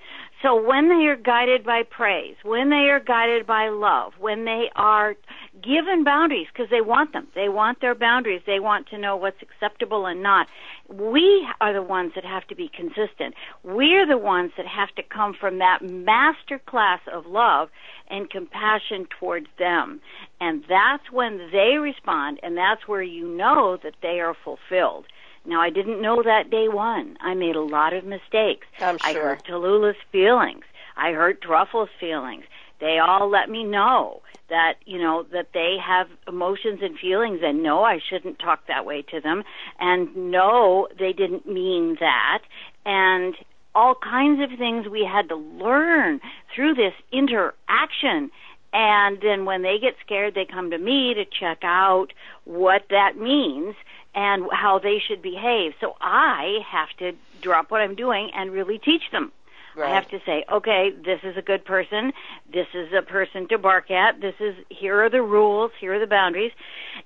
So 0.46 0.54
when 0.54 0.88
they 0.88 1.06
are 1.06 1.16
guided 1.16 1.64
by 1.64 1.82
praise, 1.82 2.36
when 2.44 2.70
they 2.70 2.88
are 2.88 3.00
guided 3.00 3.48
by 3.48 3.68
love, 3.68 4.12
when 4.20 4.44
they 4.44 4.70
are 4.76 5.16
given 5.60 6.04
boundaries 6.04 6.46
because 6.52 6.70
they 6.70 6.80
want 6.80 7.12
them, 7.12 7.26
they 7.34 7.48
want 7.48 7.80
their 7.80 7.96
boundaries, 7.96 8.42
they 8.46 8.60
want 8.60 8.86
to 8.90 8.98
know 8.98 9.16
what's 9.16 9.42
acceptable 9.42 10.06
and 10.06 10.22
not. 10.22 10.46
We 10.88 11.44
are 11.60 11.72
the 11.72 11.82
ones 11.82 12.12
that 12.14 12.24
have 12.24 12.46
to 12.46 12.54
be 12.54 12.70
consistent. 12.72 13.34
We're 13.64 14.06
the 14.06 14.18
ones 14.18 14.52
that 14.56 14.68
have 14.68 14.94
to 14.94 15.02
come 15.02 15.34
from 15.34 15.58
that 15.58 15.80
master 15.82 16.60
class 16.64 17.00
of 17.12 17.26
love 17.26 17.70
and 18.08 18.30
compassion 18.30 19.08
towards 19.18 19.48
them. 19.58 20.00
And 20.40 20.62
that's 20.68 21.10
when 21.10 21.50
they 21.50 21.78
respond, 21.80 22.38
and 22.44 22.56
that's 22.56 22.86
where 22.86 23.02
you 23.02 23.26
know 23.26 23.78
that 23.82 23.94
they 24.00 24.20
are 24.20 24.36
fulfilled. 24.44 25.06
Now, 25.46 25.60
I 25.60 25.70
didn't 25.70 26.02
know 26.02 26.22
that 26.22 26.50
day 26.50 26.68
one. 26.68 27.16
I 27.20 27.34
made 27.34 27.56
a 27.56 27.62
lot 27.62 27.92
of 27.92 28.04
mistakes. 28.04 28.66
I'm 28.80 28.98
sure. 28.98 29.10
I 29.10 29.12
hurt 29.14 29.46
Tallulah's 29.46 29.96
feelings. 30.10 30.64
I 30.96 31.12
hurt 31.12 31.40
Truffle's 31.42 31.90
feelings. 32.00 32.44
They 32.80 32.98
all 32.98 33.30
let 33.30 33.48
me 33.48 33.64
know 33.64 34.22
that, 34.48 34.74
you 34.84 34.98
know, 34.98 35.24
that 35.32 35.48
they 35.54 35.76
have 35.84 36.08
emotions 36.28 36.80
and 36.82 36.98
feelings 36.98 37.40
and 37.42 37.62
no, 37.62 37.82
I 37.82 37.98
shouldn't 37.98 38.38
talk 38.38 38.66
that 38.68 38.84
way 38.84 39.02
to 39.10 39.20
them. 39.20 39.44
And 39.78 40.14
no, 40.30 40.88
they 40.98 41.12
didn't 41.12 41.46
mean 41.46 41.96
that. 42.00 42.42
And 42.84 43.34
all 43.74 43.94
kinds 43.94 44.40
of 44.42 44.58
things 44.58 44.88
we 44.88 45.04
had 45.04 45.28
to 45.28 45.36
learn 45.36 46.20
through 46.54 46.74
this 46.74 46.94
interaction. 47.12 48.30
And 48.72 49.18
then 49.20 49.44
when 49.44 49.62
they 49.62 49.78
get 49.78 49.94
scared, 50.04 50.34
they 50.34 50.44
come 50.44 50.70
to 50.70 50.78
me 50.78 51.14
to 51.14 51.24
check 51.24 51.58
out 51.62 52.08
what 52.44 52.82
that 52.90 53.16
means 53.16 53.74
and 54.16 54.46
how 54.50 54.78
they 54.78 54.98
should 54.98 55.22
behave. 55.22 55.74
So 55.80 55.94
I 56.00 56.60
have 56.66 56.88
to 56.98 57.12
drop 57.42 57.70
what 57.70 57.82
I'm 57.82 57.94
doing 57.94 58.30
and 58.34 58.50
really 58.50 58.78
teach 58.78 59.02
them. 59.12 59.30
Right. 59.76 59.90
I 59.90 59.94
have 59.94 60.08
to 60.08 60.20
say, 60.24 60.42
okay, 60.50 60.90
this 60.90 61.20
is 61.22 61.36
a 61.36 61.42
good 61.42 61.66
person. 61.66 62.14
This 62.50 62.66
is 62.72 62.94
a 62.94 63.02
person 63.02 63.46
to 63.48 63.58
bark 63.58 63.90
at. 63.90 64.22
This 64.22 64.34
is 64.40 64.56
here 64.70 65.02
are 65.04 65.10
the 65.10 65.20
rules. 65.20 65.70
Here 65.78 65.94
are 65.94 66.00
the 66.00 66.06
boundaries, 66.06 66.52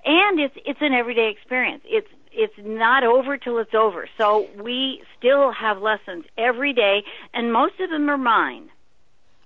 and 0.05 0.39
it's 0.39 0.55
it's 0.65 0.81
an 0.81 0.93
everyday 0.93 1.29
experience. 1.31 1.83
It's 1.85 2.07
it's 2.31 2.53
not 2.57 3.03
over 3.03 3.35
till 3.35 3.57
it's 3.57 3.73
over. 3.73 4.07
So 4.17 4.47
we 4.57 5.03
still 5.17 5.51
have 5.51 5.81
lessons 5.81 6.23
every 6.37 6.71
day, 6.71 7.03
and 7.33 7.51
most 7.51 7.77
of 7.81 7.89
them 7.89 8.09
are 8.09 8.17
mine. 8.17 8.69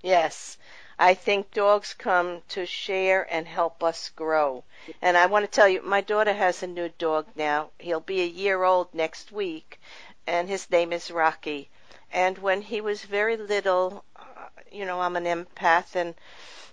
Yes. 0.04 0.60
I 0.98 1.14
think 1.14 1.52
dogs 1.52 1.94
come 1.94 2.42
to 2.50 2.66
share 2.66 3.28
and 3.30 3.46
help 3.46 3.84
us 3.84 4.10
grow. 4.10 4.64
And 5.02 5.18
I 5.18 5.26
want 5.26 5.44
to 5.44 5.52
tell 5.52 5.68
you, 5.68 5.82
my 5.82 6.00
daughter 6.00 6.34
has 6.34 6.64
a 6.64 6.68
new 6.68 6.88
dog 6.88 7.28
now. 7.36 7.72
He'll 7.80 8.00
be 8.00 8.22
a 8.22 8.26
year 8.26 8.64
old 8.64 8.94
next 8.94 9.32
week, 9.32 9.80
and 10.26 10.48
his 10.48 10.70
name 10.70 10.94
is 10.94 11.12
Rocky. 11.12 11.70
And 12.14 12.38
when 12.38 12.62
he 12.62 12.80
was 12.80 13.04
very 13.04 13.36
little, 13.36 14.06
uh, 14.16 14.48
you 14.72 14.86
know, 14.86 15.02
I'm 15.02 15.18
an 15.18 15.26
empath, 15.26 15.98
and 15.98 16.16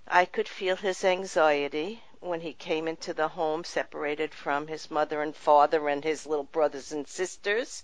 I 0.06 0.24
could 0.24 0.48
feel 0.48 0.76
his 0.76 1.04
anxiety 1.04 2.04
when 2.20 2.40
he 2.40 2.52
came 2.52 2.86
into 2.86 3.12
the 3.12 3.26
home 3.26 3.64
separated 3.64 4.32
from 4.32 4.68
his 4.68 4.88
mother 4.88 5.20
and 5.20 5.34
father 5.34 5.88
and 5.88 6.04
his 6.04 6.26
little 6.26 6.44
brothers 6.44 6.92
and 6.92 7.08
sisters. 7.08 7.82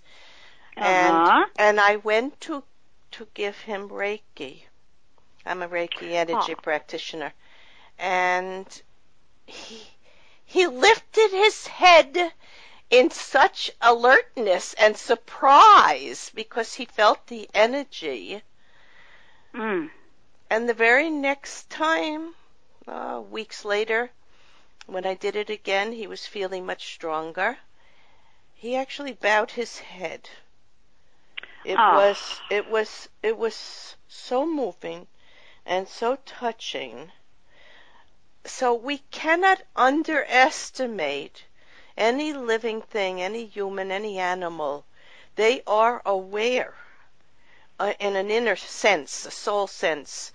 Uh-huh. 0.76 0.87
And 0.87 1.50
and 1.59 1.80
I 1.80 1.97
went 1.97 2.40
to 2.42 2.62
to 3.11 3.26
give 3.35 3.59
him 3.62 3.88
Reiki 3.88 4.68
I'm 5.49 5.62
a 5.62 5.69
Reiki 5.69 6.12
energy 6.12 6.52
oh. 6.52 6.61
practitioner. 6.62 7.33
And 7.99 8.67
he, 9.47 9.83
he 10.45 10.67
lifted 10.67 11.31
his 11.31 11.67
head 11.67 12.33
in 12.90 13.11
such 13.11 13.71
alertness 13.81 14.75
and 14.75 14.97
surprise 14.97 16.31
because 16.35 16.75
he 16.75 16.85
felt 16.85 17.26
the 17.26 17.49
energy. 17.55 18.43
Mm. 19.55 19.90
And 20.50 20.69
the 20.69 20.75
very 20.75 21.09
next 21.09 21.71
time, 21.71 22.35
uh, 22.87 23.23
weeks 23.31 23.64
later, 23.64 24.11
when 24.87 25.07
I 25.07 25.14
did 25.14 25.35
it 25.35 25.50
again, 25.50 25.93
he 25.93 26.07
was 26.07 26.26
feeling 26.26 26.67
much 26.67 26.93
stronger. 26.95 27.59
He 28.55 28.76
actually 28.76 29.12
bowed 29.14 29.52
his 29.52 29.78
head. 29.78 30.28
It 31.64 31.76
oh. 31.78 31.95
was 31.97 32.40
it 32.50 32.69
was 32.69 33.09
it 33.23 33.37
was 33.37 33.97
so 34.09 34.47
moving 34.47 35.07
and 35.69 35.87
so 35.87 36.17
touching. 36.25 37.13
So 38.47 38.73
we 38.73 38.99
cannot 39.11 39.61
underestimate 39.77 41.45
any 41.95 42.33
living 42.33 42.81
thing, 42.81 43.21
any 43.21 43.45
human, 43.45 43.93
any 43.93 44.19
animal 44.19 44.87
They 45.37 45.63
are 45.67 46.01
aware 46.07 46.75
uh, 47.79 47.93
in 48.01 48.17
an 48.17 48.31
inner 48.31 48.57
sense, 48.57 49.27
a 49.27 49.31
soul 49.31 49.67
sense 49.67 50.33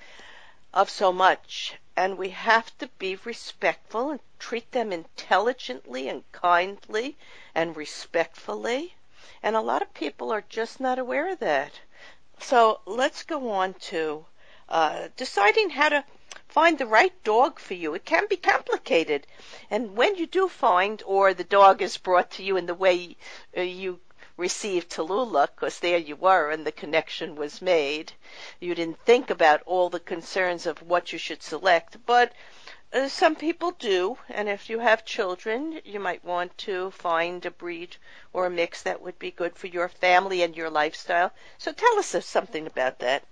of 0.71 0.89
so 0.89 1.11
much, 1.11 1.73
and 1.97 2.17
we 2.17 2.29
have 2.29 2.77
to 2.77 2.87
be 2.99 3.15
respectful 3.25 4.11
and 4.11 4.19
treat 4.37 4.71
them 4.71 4.93
intelligently 4.93 6.07
and 6.09 6.31
kindly 6.31 7.17
and 7.55 7.75
respectfully. 7.75 8.95
And 9.41 9.55
a 9.55 9.61
lot 9.61 9.81
of 9.81 9.93
people 9.95 10.31
are 10.31 10.45
just 10.47 10.79
not 10.79 10.99
aware 10.99 11.31
of 11.31 11.39
that. 11.39 11.71
So 12.39 12.81
let's 12.85 13.23
go 13.23 13.49
on 13.49 13.73
to 13.89 14.25
uh, 14.73 15.07
deciding 15.15 15.69
how 15.69 15.87
to 15.87 16.03
find 16.47 16.79
the 16.79 16.87
right 16.87 17.13
dog 17.23 17.59
for 17.59 17.75
you. 17.75 17.93
It 17.93 18.05
can 18.05 18.25
be 18.27 18.37
complicated. 18.37 19.27
And 19.69 19.95
when 19.95 20.15
you 20.15 20.25
do 20.25 20.47
find, 20.47 21.03
or 21.05 21.35
the 21.35 21.43
dog 21.43 21.83
is 21.83 21.97
brought 21.97 22.31
to 22.31 22.43
you 22.43 22.57
in 22.57 22.65
the 22.65 22.73
way 22.73 23.15
uh, 23.55 23.61
you 23.61 23.99
received 24.35 24.89
Tallulah, 24.89 25.49
because 25.55 25.77
there 25.79 25.99
you 25.99 26.15
were 26.15 26.49
and 26.49 26.65
the 26.65 26.71
connection 26.71 27.35
was 27.35 27.61
made, 27.61 28.13
you 28.59 28.73
didn't 28.73 28.99
think 29.05 29.29
about 29.29 29.61
all 29.67 29.91
the 29.91 29.99
concerns 29.99 30.65
of 30.65 30.81
what 30.81 31.13
you 31.13 31.19
should 31.19 31.43
select, 31.43 32.03
but 32.07 32.33
uh, 32.91 33.07
some 33.07 33.35
people 33.35 33.71
do, 33.77 34.17
and 34.29 34.49
if 34.49 34.71
you 34.71 34.79
have 34.79 35.05
children, 35.05 35.81
you 35.85 35.99
might 35.99 36.25
want 36.25 36.57
to 36.57 36.89
find 36.89 37.45
a 37.45 37.51
breed 37.51 37.95
or 38.33 38.47
a 38.47 38.49
mix 38.49 38.81
that 38.81 39.01
would 39.03 39.19
be 39.19 39.29
good 39.29 39.55
for 39.55 39.67
your 39.67 39.87
family 39.87 40.41
and 40.41 40.55
your 40.55 40.71
lifestyle. 40.71 41.31
So 41.59 41.71
tell 41.71 41.99
us 41.99 42.15
something 42.25 42.65
about 42.65 42.97
that. 42.99 43.23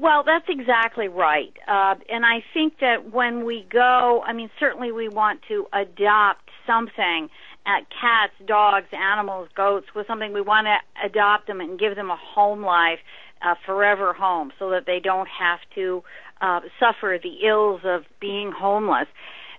Well, 0.00 0.22
that's 0.24 0.44
exactly 0.48 1.08
right. 1.08 1.52
Uh, 1.66 1.96
and 2.08 2.24
I 2.24 2.44
think 2.54 2.74
that 2.80 3.12
when 3.12 3.44
we 3.44 3.66
go, 3.70 4.22
I 4.24 4.32
mean, 4.32 4.48
certainly 4.60 4.92
we 4.92 5.08
want 5.08 5.40
to 5.48 5.66
adopt 5.72 6.48
something 6.66 7.28
at 7.66 7.80
cats, 7.90 8.32
dogs, 8.46 8.86
animals, 8.92 9.48
goats, 9.56 9.86
with 9.96 10.06
something 10.06 10.32
we 10.32 10.40
want 10.40 10.68
to 10.68 10.76
adopt 11.04 11.48
them 11.48 11.60
and 11.60 11.78
give 11.80 11.96
them 11.96 12.10
a 12.10 12.16
home 12.16 12.62
life, 12.62 13.00
a 13.42 13.54
forever 13.66 14.12
home, 14.12 14.52
so 14.58 14.70
that 14.70 14.84
they 14.86 15.00
don't 15.02 15.28
have 15.28 15.58
to 15.74 16.02
uh, 16.40 16.60
suffer 16.78 17.18
the 17.20 17.46
ills 17.48 17.80
of 17.84 18.02
being 18.20 18.52
homeless. 18.56 19.08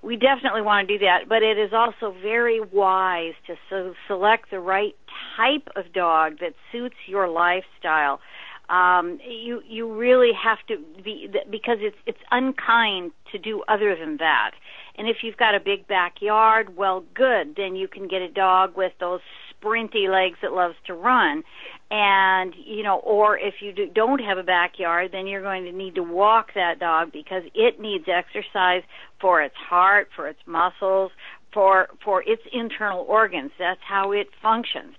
We 0.01 0.15
definitely 0.15 0.61
want 0.61 0.87
to 0.87 0.97
do 0.97 1.05
that, 1.05 1.27
but 1.27 1.43
it 1.43 1.57
is 1.57 1.71
also 1.73 2.15
very 2.21 2.61
wise 2.61 3.33
to 3.47 3.55
so 3.69 3.93
select 4.07 4.49
the 4.51 4.59
right 4.59 4.95
type 5.35 5.67
of 5.75 5.91
dog 5.91 6.39
that 6.39 6.53
suits 6.71 6.95
your 7.07 7.27
lifestyle. 7.27 8.21
Um, 8.69 9.19
you 9.27 9.61
you 9.67 9.91
really 9.91 10.31
have 10.33 10.59
to 10.67 10.77
be 11.03 11.27
because 11.49 11.77
it's 11.81 11.97
it's 12.05 12.19
unkind 12.31 13.11
to 13.31 13.37
do 13.37 13.63
other 13.67 13.95
than 13.95 14.17
that. 14.17 14.51
And 14.97 15.07
if 15.07 15.17
you've 15.23 15.37
got 15.37 15.55
a 15.55 15.59
big 15.59 15.87
backyard, 15.87 16.75
well, 16.75 17.05
good. 17.13 17.55
Then 17.55 17.75
you 17.75 17.87
can 17.87 18.07
get 18.07 18.21
a 18.21 18.27
dog 18.29 18.75
with 18.75 18.91
those 18.99 19.21
sprinty 19.61 20.09
legs 20.09 20.37
that 20.41 20.51
loves 20.51 20.75
to 20.87 20.93
run 20.93 21.43
and 21.91 22.53
you 22.65 22.83
know 22.83 22.97
or 22.99 23.37
if 23.37 23.55
you 23.61 23.73
do, 23.73 23.87
don't 23.87 24.19
have 24.19 24.37
a 24.37 24.43
backyard 24.43 25.09
then 25.11 25.27
you're 25.27 25.41
going 25.41 25.65
to 25.65 25.71
need 25.71 25.95
to 25.95 26.03
walk 26.03 26.53
that 26.55 26.79
dog 26.79 27.11
because 27.11 27.43
it 27.53 27.79
needs 27.79 28.05
exercise 28.07 28.83
for 29.19 29.41
its 29.41 29.55
heart 29.55 30.07
for 30.15 30.27
its 30.27 30.39
muscles 30.45 31.11
for 31.53 31.87
for 32.03 32.23
its 32.23 32.41
internal 32.53 33.05
organs 33.07 33.51
that's 33.57 33.81
how 33.87 34.11
it 34.11 34.27
functions 34.41 34.95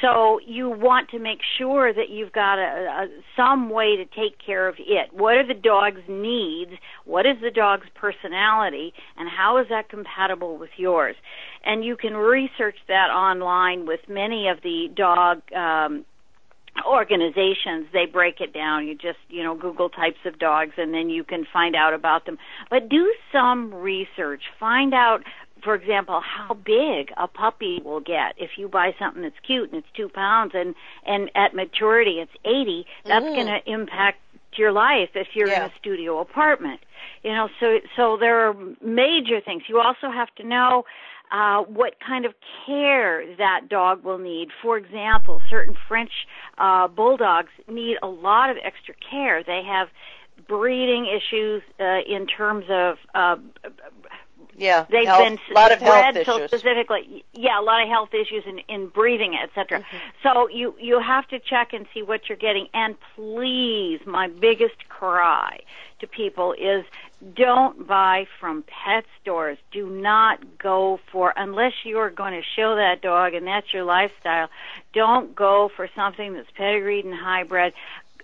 so 0.00 0.40
you 0.46 0.68
want 0.68 1.10
to 1.10 1.18
make 1.18 1.38
sure 1.58 1.92
that 1.92 2.10
you've 2.10 2.32
got 2.32 2.58
a, 2.58 3.04
a 3.04 3.06
some 3.36 3.70
way 3.70 3.96
to 3.96 4.04
take 4.04 4.38
care 4.44 4.68
of 4.68 4.76
it. 4.78 5.12
What 5.12 5.34
are 5.34 5.46
the 5.46 5.54
dog's 5.54 6.02
needs? 6.08 6.72
What 7.04 7.26
is 7.26 7.36
the 7.42 7.50
dog's 7.50 7.86
personality? 7.94 8.92
And 9.16 9.28
how 9.28 9.58
is 9.58 9.66
that 9.70 9.88
compatible 9.88 10.58
with 10.58 10.70
yours? 10.76 11.16
And 11.64 11.84
you 11.84 11.96
can 11.96 12.14
research 12.14 12.76
that 12.88 13.08
online 13.10 13.86
with 13.86 14.00
many 14.08 14.48
of 14.48 14.58
the 14.62 14.88
dog 14.94 15.42
um, 15.54 16.04
organizations 16.86 17.86
they 17.92 18.04
break 18.04 18.40
it 18.40 18.52
down 18.52 18.86
you 18.86 18.94
just 18.94 19.18
you 19.28 19.44
know 19.44 19.54
google 19.56 19.88
types 19.88 20.18
of 20.26 20.38
dogs 20.40 20.72
and 20.76 20.92
then 20.92 21.08
you 21.08 21.22
can 21.22 21.46
find 21.52 21.76
out 21.76 21.94
about 21.94 22.26
them 22.26 22.36
but 22.68 22.88
do 22.88 23.14
some 23.32 23.72
research 23.72 24.42
find 24.58 24.92
out 24.92 25.20
for 25.64 25.74
example, 25.74 26.20
how 26.20 26.54
big 26.54 27.10
a 27.16 27.26
puppy 27.26 27.80
will 27.84 28.00
get. 28.00 28.34
If 28.36 28.50
you 28.56 28.68
buy 28.68 28.94
something 28.98 29.22
that's 29.22 29.34
cute 29.44 29.72
and 29.72 29.78
it's 29.78 29.88
two 29.96 30.08
pounds 30.08 30.52
and 30.54 30.74
and 31.06 31.30
at 31.34 31.54
maturity 31.54 32.20
it's 32.20 32.32
eighty, 32.44 32.86
that's 33.04 33.24
mm-hmm. 33.24 33.34
going 33.34 33.46
to 33.46 33.70
impact 33.70 34.18
your 34.56 34.70
life 34.72 35.10
if 35.14 35.28
you're 35.34 35.48
yeah. 35.48 35.64
in 35.64 35.70
a 35.70 35.74
studio 35.80 36.20
apartment. 36.20 36.80
You 37.22 37.32
know, 37.32 37.48
so 37.58 37.80
so 37.96 38.16
there 38.18 38.48
are 38.48 38.54
major 38.82 39.40
things. 39.40 39.62
You 39.68 39.80
also 39.80 40.10
have 40.10 40.32
to 40.36 40.44
know 40.44 40.84
uh, 41.32 41.62
what 41.62 41.94
kind 42.06 42.24
of 42.26 42.34
care 42.66 43.24
that 43.36 43.68
dog 43.68 44.04
will 44.04 44.18
need. 44.18 44.48
For 44.62 44.76
example, 44.76 45.40
certain 45.50 45.74
French 45.88 46.12
uh, 46.58 46.88
bulldogs 46.88 47.50
need 47.68 47.96
a 48.02 48.06
lot 48.06 48.50
of 48.50 48.56
extra 48.62 48.94
care. 49.10 49.42
They 49.42 49.62
have 49.66 49.88
breeding 50.46 51.06
issues 51.06 51.62
uh, 51.80 52.00
in 52.06 52.26
terms 52.26 52.66
of 52.68 52.96
uh, 53.14 53.36
yeah, 54.56 54.86
they've 54.90 55.06
health, 55.06 55.24
been 55.24 55.38
a 55.50 55.54
lot 55.54 55.72
of 55.72 55.80
bred 55.80 56.16
health 56.16 56.40
issues. 56.40 56.50
specifically. 56.50 57.24
Yeah, 57.32 57.60
a 57.60 57.62
lot 57.62 57.82
of 57.82 57.88
health 57.88 58.14
issues 58.14 58.44
in 58.46 58.58
in 58.68 58.88
breathing, 58.88 59.36
etc. 59.42 59.80
Mm-hmm. 59.80 59.96
So 60.22 60.48
you 60.48 60.74
you 60.78 61.00
have 61.00 61.26
to 61.28 61.38
check 61.38 61.72
and 61.72 61.86
see 61.92 62.02
what 62.02 62.28
you're 62.28 62.38
getting. 62.38 62.68
And 62.74 62.96
please, 63.14 64.00
my 64.06 64.28
biggest 64.28 64.88
cry 64.88 65.60
to 66.00 66.06
people 66.06 66.52
is 66.52 66.84
don't 67.34 67.86
buy 67.86 68.26
from 68.38 68.64
pet 68.64 69.04
stores. 69.20 69.56
Do 69.70 69.88
not 69.88 70.58
go 70.58 71.00
for 71.10 71.32
unless 71.36 71.72
you 71.84 71.98
are 71.98 72.10
going 72.10 72.34
to 72.34 72.46
show 72.56 72.76
that 72.76 73.00
dog 73.00 73.34
and 73.34 73.46
that's 73.46 73.72
your 73.72 73.84
lifestyle. 73.84 74.48
Don't 74.92 75.34
go 75.34 75.70
for 75.74 75.88
something 75.96 76.34
that's 76.34 76.50
pedigreed 76.54 77.04
and 77.04 77.14
hybrid 77.14 77.72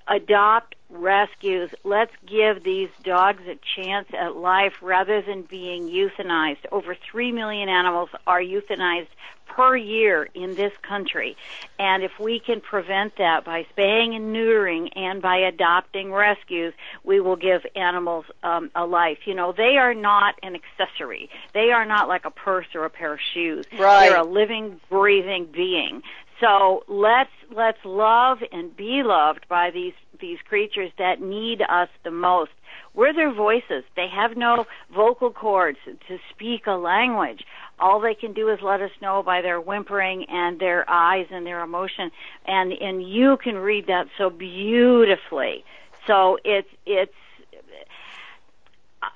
adopt 0.08 0.74
rescues. 0.90 1.70
Let's 1.84 2.12
give 2.26 2.64
these 2.64 2.88
dogs 3.02 3.42
a 3.46 3.58
chance 3.76 4.08
at 4.18 4.36
life 4.36 4.74
rather 4.82 5.22
than 5.22 5.42
being 5.42 5.88
euthanized. 5.88 6.66
Over 6.72 6.96
3 7.10 7.32
million 7.32 7.68
animals 7.68 8.10
are 8.26 8.40
euthanized 8.40 9.08
per 9.46 9.76
year 9.76 10.28
in 10.34 10.54
this 10.54 10.72
country. 10.82 11.36
And 11.78 12.02
if 12.02 12.12
we 12.18 12.40
can 12.40 12.60
prevent 12.60 13.16
that 13.18 13.44
by 13.44 13.66
spaying 13.70 14.14
and 14.14 14.34
neutering 14.34 14.90
and 14.96 15.20
by 15.20 15.38
adopting 15.38 16.12
rescues, 16.12 16.72
we 17.04 17.20
will 17.20 17.36
give 17.36 17.66
animals 17.74 18.26
um, 18.42 18.70
a 18.74 18.86
life. 18.86 19.18
You 19.24 19.34
know, 19.34 19.52
they 19.52 19.76
are 19.76 19.94
not 19.94 20.36
an 20.42 20.56
accessory. 20.56 21.30
They 21.52 21.72
are 21.72 21.84
not 21.84 22.08
like 22.08 22.24
a 22.24 22.30
purse 22.30 22.66
or 22.74 22.84
a 22.84 22.90
pair 22.90 23.12
of 23.12 23.20
shoes. 23.34 23.66
Right. 23.78 24.08
They're 24.08 24.18
a 24.18 24.24
living, 24.24 24.80
breathing 24.88 25.48
being. 25.52 26.02
So 26.40 26.84
let's 26.88 27.30
let's 27.54 27.78
love 27.84 28.38
and 28.50 28.74
be 28.74 29.02
loved 29.04 29.46
by 29.48 29.70
these 29.70 29.92
these 30.20 30.38
creatures 30.48 30.90
that 30.98 31.20
need 31.20 31.62
us 31.62 31.88
the 32.04 32.10
most. 32.10 32.50
We're 32.94 33.12
their 33.12 33.32
voices. 33.32 33.84
They 33.94 34.08
have 34.08 34.36
no 34.36 34.66
vocal 34.94 35.30
cords 35.30 35.78
to 35.84 36.18
speak 36.30 36.66
a 36.66 36.72
language. 36.72 37.44
All 37.78 38.00
they 38.00 38.14
can 38.14 38.32
do 38.32 38.48
is 38.48 38.58
let 38.62 38.80
us 38.80 38.90
know 39.00 39.22
by 39.22 39.42
their 39.42 39.60
whimpering 39.60 40.24
and 40.28 40.58
their 40.58 40.88
eyes 40.88 41.26
and 41.30 41.46
their 41.46 41.60
emotion. 41.60 42.10
And 42.46 42.72
and 42.72 43.02
you 43.02 43.36
can 43.36 43.56
read 43.56 43.86
that 43.86 44.06
so 44.18 44.30
beautifully. 44.30 45.64
So 46.06 46.38
it's 46.44 46.68
it's 46.86 47.12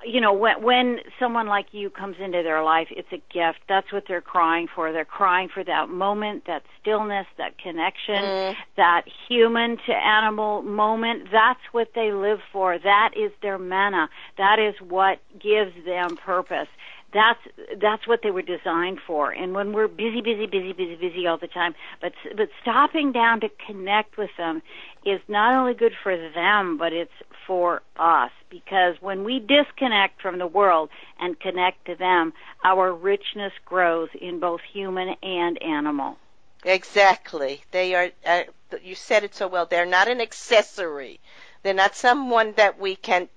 you 0.05 0.21
know 0.21 0.33
when 0.33 0.63
when 0.63 0.99
someone 1.19 1.47
like 1.47 1.67
you 1.73 1.91
comes 1.91 2.17
into 2.19 2.43
their 2.43 2.63
life 2.63 2.89
it's 2.91 3.13
a 3.13 3.23
gift. 3.33 3.61
That's 3.69 3.93
what 3.93 4.05
they're 4.09 4.21
crying 4.21 4.67
for. 4.75 4.93
They're 4.93 5.05
crying 5.05 5.49
for 5.53 5.63
that 5.65 5.89
moment 5.89 6.45
that 6.47 6.63
stillness 6.81 7.27
that 7.37 7.59
connection 7.59 8.17
mm. 8.17 8.57
that 8.77 9.03
human 9.29 9.77
to 9.87 9.93
animal 9.93 10.63
moment. 10.63 11.29
That's 11.31 11.61
what 11.73 11.91
they 11.95 12.13
live 12.13 12.41
for. 12.53 12.79
That 12.79 13.11
is 13.17 13.31
their 13.43 13.59
mana 13.59 14.09
that 14.39 14.59
is 14.59 14.75
what 14.81 15.21
gives 15.39 15.73
them 15.85 16.17
purpose 16.17 16.69
that's 17.15 17.41
that's 17.81 18.07
what 18.07 18.21
they 18.23 18.31
were 18.31 18.43
designed 18.43 18.99
for 19.07 19.31
and 19.31 19.55
when 19.55 19.73
we're 19.73 19.89
busy 19.89 20.21
busy 20.21 20.47
busy 20.47 20.73
busy 20.73 20.97
busy 20.97 21.27
all 21.27 21.39
the 21.39 21.49
time 21.49 21.75
but 22.03 22.13
but 22.37 22.49
stopping 22.61 23.13
down 23.13 23.41
to 23.41 23.49
connect 23.67 24.19
with 24.19 24.31
them 24.37 24.61
is 25.07 25.21
not 25.29 25.55
only 25.55 25.73
good 25.73 25.95
for 26.03 26.17
them 26.35 26.77
but 26.77 26.93
it's 26.93 27.13
for 27.47 27.83
us 27.97 28.31
because 28.51 28.97
when 29.01 29.25
we 29.25 29.41
disconnect 29.41 30.21
from 30.21 30.39
the 30.39 30.47
world 30.47 30.89
and 31.21 31.39
connect 31.39 31.87
to 31.87 31.95
them, 31.95 32.33
our 32.65 32.93
richness 32.93 33.53
grows 33.65 34.09
in 34.21 34.41
both 34.41 34.61
human 34.73 35.15
and 35.23 35.61
animal. 35.63 36.17
Exactly. 36.65 37.63
They 37.73 37.95
are, 37.95 38.11
uh, 38.25 38.43
you 38.83 38.95
said 38.95 39.25
it 39.25 39.35
so 39.35 39.49
well, 39.49 39.67
they're 39.67 39.87
not 39.87 40.09
an 40.09 40.21
accessory. 40.21 41.21
They're 41.63 41.75
not 41.75 41.95
someone 41.95 42.55
that 42.57 42.79
we 42.79 42.97
can, 42.97 43.29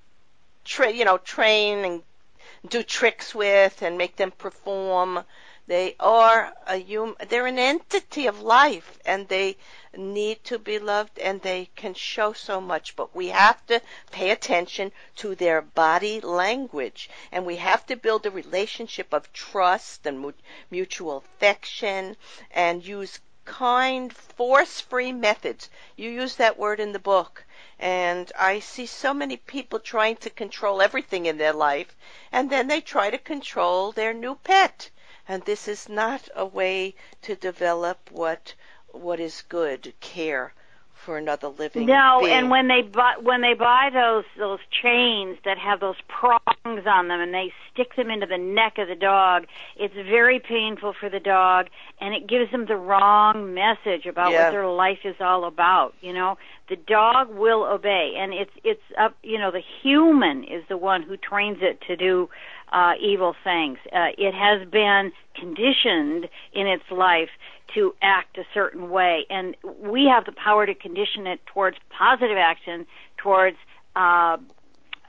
tra- 0.63 0.91
you 0.91 1.03
know, 1.03 1.17
train 1.17 1.79
and 1.79 2.03
do 2.67 2.81
tricks 2.81 3.35
with 3.35 3.81
and 3.81 3.97
make 3.97 4.15
them 4.15 4.31
perform. 4.31 5.25
They 5.67 5.95
are 5.99 6.53
a 6.65 6.81
hum- 6.81 7.17
they're 7.27 7.45
an 7.45 7.59
entity 7.59 8.25
of 8.25 8.41
life 8.41 8.97
and 9.05 9.27
they 9.27 9.57
need 9.93 10.43
to 10.45 10.57
be 10.57 10.79
loved 10.79 11.19
and 11.19 11.41
they 11.41 11.69
can 11.75 11.93
show 11.93 12.31
so 12.31 12.61
much, 12.61 12.95
but 12.95 13.13
we 13.13 13.27
have 13.27 13.65
to 13.67 13.81
pay 14.11 14.29
attention 14.29 14.93
to 15.17 15.35
their 15.35 15.61
body 15.61 16.21
language 16.21 17.09
and 17.31 17.45
we 17.45 17.57
have 17.57 17.85
to 17.87 17.97
build 17.97 18.25
a 18.25 18.31
relationship 18.31 19.13
of 19.13 19.33
trust 19.33 20.05
and 20.05 20.33
mutual 20.71 21.17
affection 21.17 22.15
and 22.51 22.85
use 22.85 23.19
kind, 23.43 24.13
force-free 24.13 25.11
methods. 25.11 25.69
You 25.95 26.09
use 26.09 26.35
that 26.35 26.57
word 26.57 26.79
in 26.79 26.91
the 26.91 26.99
book. 26.99 27.45
And 27.79 28.31
I 28.35 28.57
see 28.59 28.87
so 28.87 29.13
many 29.13 29.37
people 29.37 29.79
trying 29.79 30.15
to 30.15 30.31
control 30.31 30.81
everything 30.81 31.27
in 31.27 31.37
their 31.37 31.53
life, 31.53 31.95
and 32.31 32.49
then 32.49 32.67
they 32.67 32.81
try 32.81 33.11
to 33.11 33.19
control 33.19 33.91
their 33.91 34.15
new 34.15 34.33
pet. 34.33 34.89
And 35.27 35.43
this 35.45 35.67
is 35.67 35.87
not 35.87 36.27
a 36.33 36.43
way 36.43 36.95
to 37.21 37.35
develop 37.35 38.09
what 38.09 38.55
what 38.87 39.19
is 39.19 39.43
good 39.43 39.93
care 39.99 40.55
for 41.07 41.17
another 41.17 41.47
living. 41.47 41.85
No, 41.85 42.19
being. 42.21 42.33
and 42.33 42.49
when 42.49 42.67
they 42.67 42.81
buy 42.81 43.13
when 43.21 43.39
they 43.39 43.53
buy 43.53 43.89
those 43.93 44.25
those 44.37 44.59
chains 44.83 45.37
that 45.45 45.57
have 45.57 45.79
those 45.79 45.95
prongs 46.09 46.41
on 46.65 47.07
them 47.07 47.21
and 47.21 47.33
they 47.33 47.53
stick 47.71 47.95
them 47.95 48.11
into 48.11 48.25
the 48.25 48.37
neck 48.37 48.77
of 48.77 48.89
the 48.89 48.95
dog, 48.95 49.45
it's 49.77 49.93
very 49.93 50.41
painful 50.41 50.93
for 50.99 51.09
the 51.09 51.21
dog 51.21 51.67
and 52.01 52.13
it 52.13 52.27
gives 52.27 52.51
them 52.51 52.65
the 52.65 52.75
wrong 52.75 53.53
message 53.53 54.05
about 54.05 54.33
yeah. 54.33 54.43
what 54.43 54.51
their 54.51 54.67
life 54.67 54.99
is 55.05 55.15
all 55.21 55.45
about, 55.45 55.93
you 56.01 56.11
know. 56.11 56.37
The 56.67 56.75
dog 56.75 57.33
will 57.33 57.63
obey 57.63 58.15
and 58.17 58.33
it's 58.33 58.51
it's 58.65 58.83
up, 58.97 59.15
you 59.23 59.39
know, 59.39 59.49
the 59.49 59.63
human 59.81 60.43
is 60.43 60.65
the 60.67 60.77
one 60.77 61.03
who 61.03 61.15
trains 61.15 61.59
it 61.61 61.79
to 61.87 61.95
do 61.95 62.29
uh 62.71 62.93
evil 62.99 63.35
things. 63.43 63.77
Uh 63.91 64.09
it 64.17 64.33
has 64.33 64.67
been 64.67 65.11
conditioned 65.35 66.29
in 66.53 66.67
its 66.67 66.83
life 66.91 67.29
to 67.73 67.93
act 68.01 68.37
a 68.37 68.43
certain 68.53 68.89
way. 68.89 69.25
And 69.29 69.55
we 69.81 70.05
have 70.05 70.25
the 70.25 70.31
power 70.31 70.65
to 70.65 70.73
condition 70.73 71.27
it 71.27 71.45
towards 71.47 71.77
positive 71.89 72.37
action, 72.37 72.85
towards, 73.17 73.57
uh, 73.95 74.37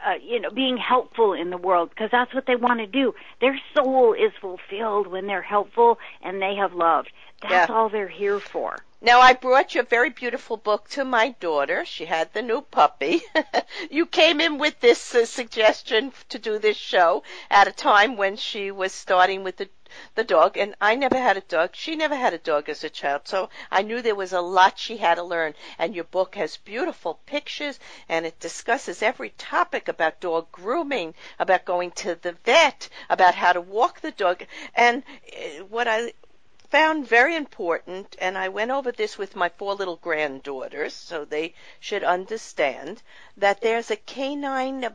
uh, 0.06 0.14
you 0.22 0.40
know, 0.40 0.50
being 0.50 0.76
helpful 0.76 1.32
in 1.32 1.50
the 1.50 1.56
world 1.56 1.90
because 1.90 2.10
that's 2.10 2.32
what 2.34 2.46
they 2.46 2.56
want 2.56 2.80
to 2.80 2.86
do. 2.86 3.14
Their 3.40 3.60
soul 3.74 4.12
is 4.12 4.32
fulfilled 4.40 5.06
when 5.06 5.26
they're 5.26 5.42
helpful 5.42 5.98
and 6.22 6.40
they 6.40 6.54
have 6.56 6.72
loved. 6.72 7.10
That's 7.42 7.68
yeah. 7.68 7.74
all 7.74 7.88
they're 7.88 8.08
here 8.08 8.40
for. 8.40 8.76
Now 9.00 9.20
I 9.20 9.32
brought 9.32 9.76
you 9.76 9.80
a 9.82 9.84
very 9.84 10.10
beautiful 10.10 10.56
book 10.56 10.88
to 10.90 11.04
my 11.04 11.28
daughter. 11.28 11.84
She 11.84 12.06
had 12.06 12.32
the 12.32 12.42
new 12.42 12.62
puppy. 12.62 13.22
you 13.90 14.06
came 14.06 14.40
in 14.40 14.58
with 14.58 14.80
this 14.80 15.14
uh, 15.14 15.24
suggestion 15.24 16.12
to 16.30 16.38
do 16.38 16.58
this 16.58 16.76
show 16.76 17.22
at 17.48 17.68
a 17.68 17.72
time 17.72 18.16
when 18.16 18.34
she 18.34 18.72
was 18.72 18.92
starting 18.92 19.44
with 19.44 19.58
the 19.58 19.68
the 20.16 20.24
dog 20.24 20.58
and 20.58 20.74
I 20.80 20.96
never 20.96 21.16
had 21.16 21.38
a 21.38 21.40
dog. 21.40 21.70
She 21.74 21.96
never 21.96 22.14
had 22.14 22.34
a 22.34 22.38
dog 22.38 22.68
as 22.68 22.84
a 22.84 22.90
child. 22.90 23.22
So 23.24 23.48
I 23.70 23.82
knew 23.82 24.02
there 24.02 24.14
was 24.14 24.34
a 24.34 24.40
lot 24.40 24.78
she 24.78 24.98
had 24.98 25.14
to 25.14 25.22
learn 25.22 25.54
and 25.78 25.94
your 25.94 26.04
book 26.04 26.34
has 26.34 26.58
beautiful 26.58 27.20
pictures 27.24 27.80
and 28.08 28.26
it 28.26 28.38
discusses 28.38 29.02
every 29.02 29.30
topic 29.30 29.88
about 29.88 30.20
dog 30.20 30.52
grooming, 30.52 31.14
about 31.38 31.64
going 31.64 31.92
to 31.92 32.16
the 32.16 32.32
vet, 32.32 32.88
about 33.08 33.34
how 33.34 33.54
to 33.54 33.60
walk 33.62 34.00
the 34.00 34.10
dog 34.10 34.44
and 34.74 35.04
uh, 35.32 35.64
what 35.64 35.88
I 35.88 36.12
found 36.70 37.08
very 37.08 37.34
important, 37.34 38.14
and 38.18 38.36
I 38.36 38.48
went 38.48 38.70
over 38.70 38.92
this 38.92 39.16
with 39.16 39.34
my 39.34 39.48
four 39.48 39.74
little 39.74 39.96
granddaughters, 39.96 40.94
so 40.94 41.24
they 41.24 41.54
should 41.80 42.04
understand 42.04 43.02
that 43.36 43.60
there's 43.60 43.90
a 43.90 43.96
canine 43.96 44.86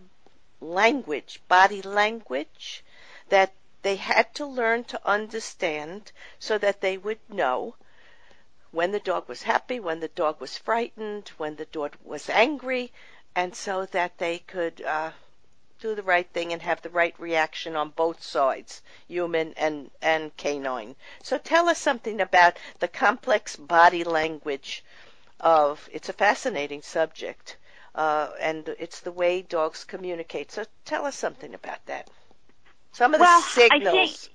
language, 0.62 1.42
body 1.48 1.82
language, 1.82 2.84
that 3.30 3.54
they 3.82 3.96
had 3.96 4.34
to 4.36 4.46
learn 4.46 4.84
to 4.86 5.02
understand 5.08 6.12
so 6.40 6.58
that 6.58 6.82
they 6.82 6.98
would 6.98 7.20
know 7.28 7.76
when 8.72 8.92
the 8.92 9.00
dog 9.00 9.28
was 9.28 9.44
happy, 9.44 9.80
when 9.80 10.00
the 10.00 10.08
dog 10.08 10.40
was 10.40 10.58
frightened, 10.58 11.30
when 11.38 11.56
the 11.56 11.66
dog 11.66 11.96
was 12.04 12.30
angry, 12.30 12.92
and 13.36 13.56
so 13.56 13.86
that 13.88 14.18
they 14.18 14.40
could 14.40 14.82
uh, 14.82 15.12
do 15.84 15.96
the 15.96 16.02
right 16.02 16.30
thing 16.30 16.54
and 16.54 16.62
have 16.62 16.82
the 16.82 16.90
right 16.90 17.14
reaction 17.20 17.76
on 17.76 17.90
both 17.90 18.24
sides, 18.24 18.82
human 19.10 19.54
and, 19.58 19.92
and 20.02 20.36
canine. 20.38 20.96
So 21.22 21.38
tell 21.38 21.68
us 21.68 21.78
something 21.78 22.22
about 22.22 22.58
the 22.80 22.88
complex 22.88 23.58
body 23.58 24.06
language 24.06 24.84
of, 25.42 25.90
it's 25.92 26.08
a 26.08 26.14
fascinating 26.14 26.82
subject, 26.82 27.58
uh, 27.96 28.30
and 28.40 28.70
it's 28.80 29.02
the 29.02 29.12
way 29.12 29.42
dogs 29.42 29.84
communicate. 29.84 30.54
So 30.54 30.64
tell 30.86 31.06
us 31.06 31.18
something 31.18 31.54
about 31.54 31.86
that. 31.88 32.10
Some 32.94 33.14
of 33.14 33.20
well, 33.20 33.42
the 33.42 33.48
signals. 33.48 34.30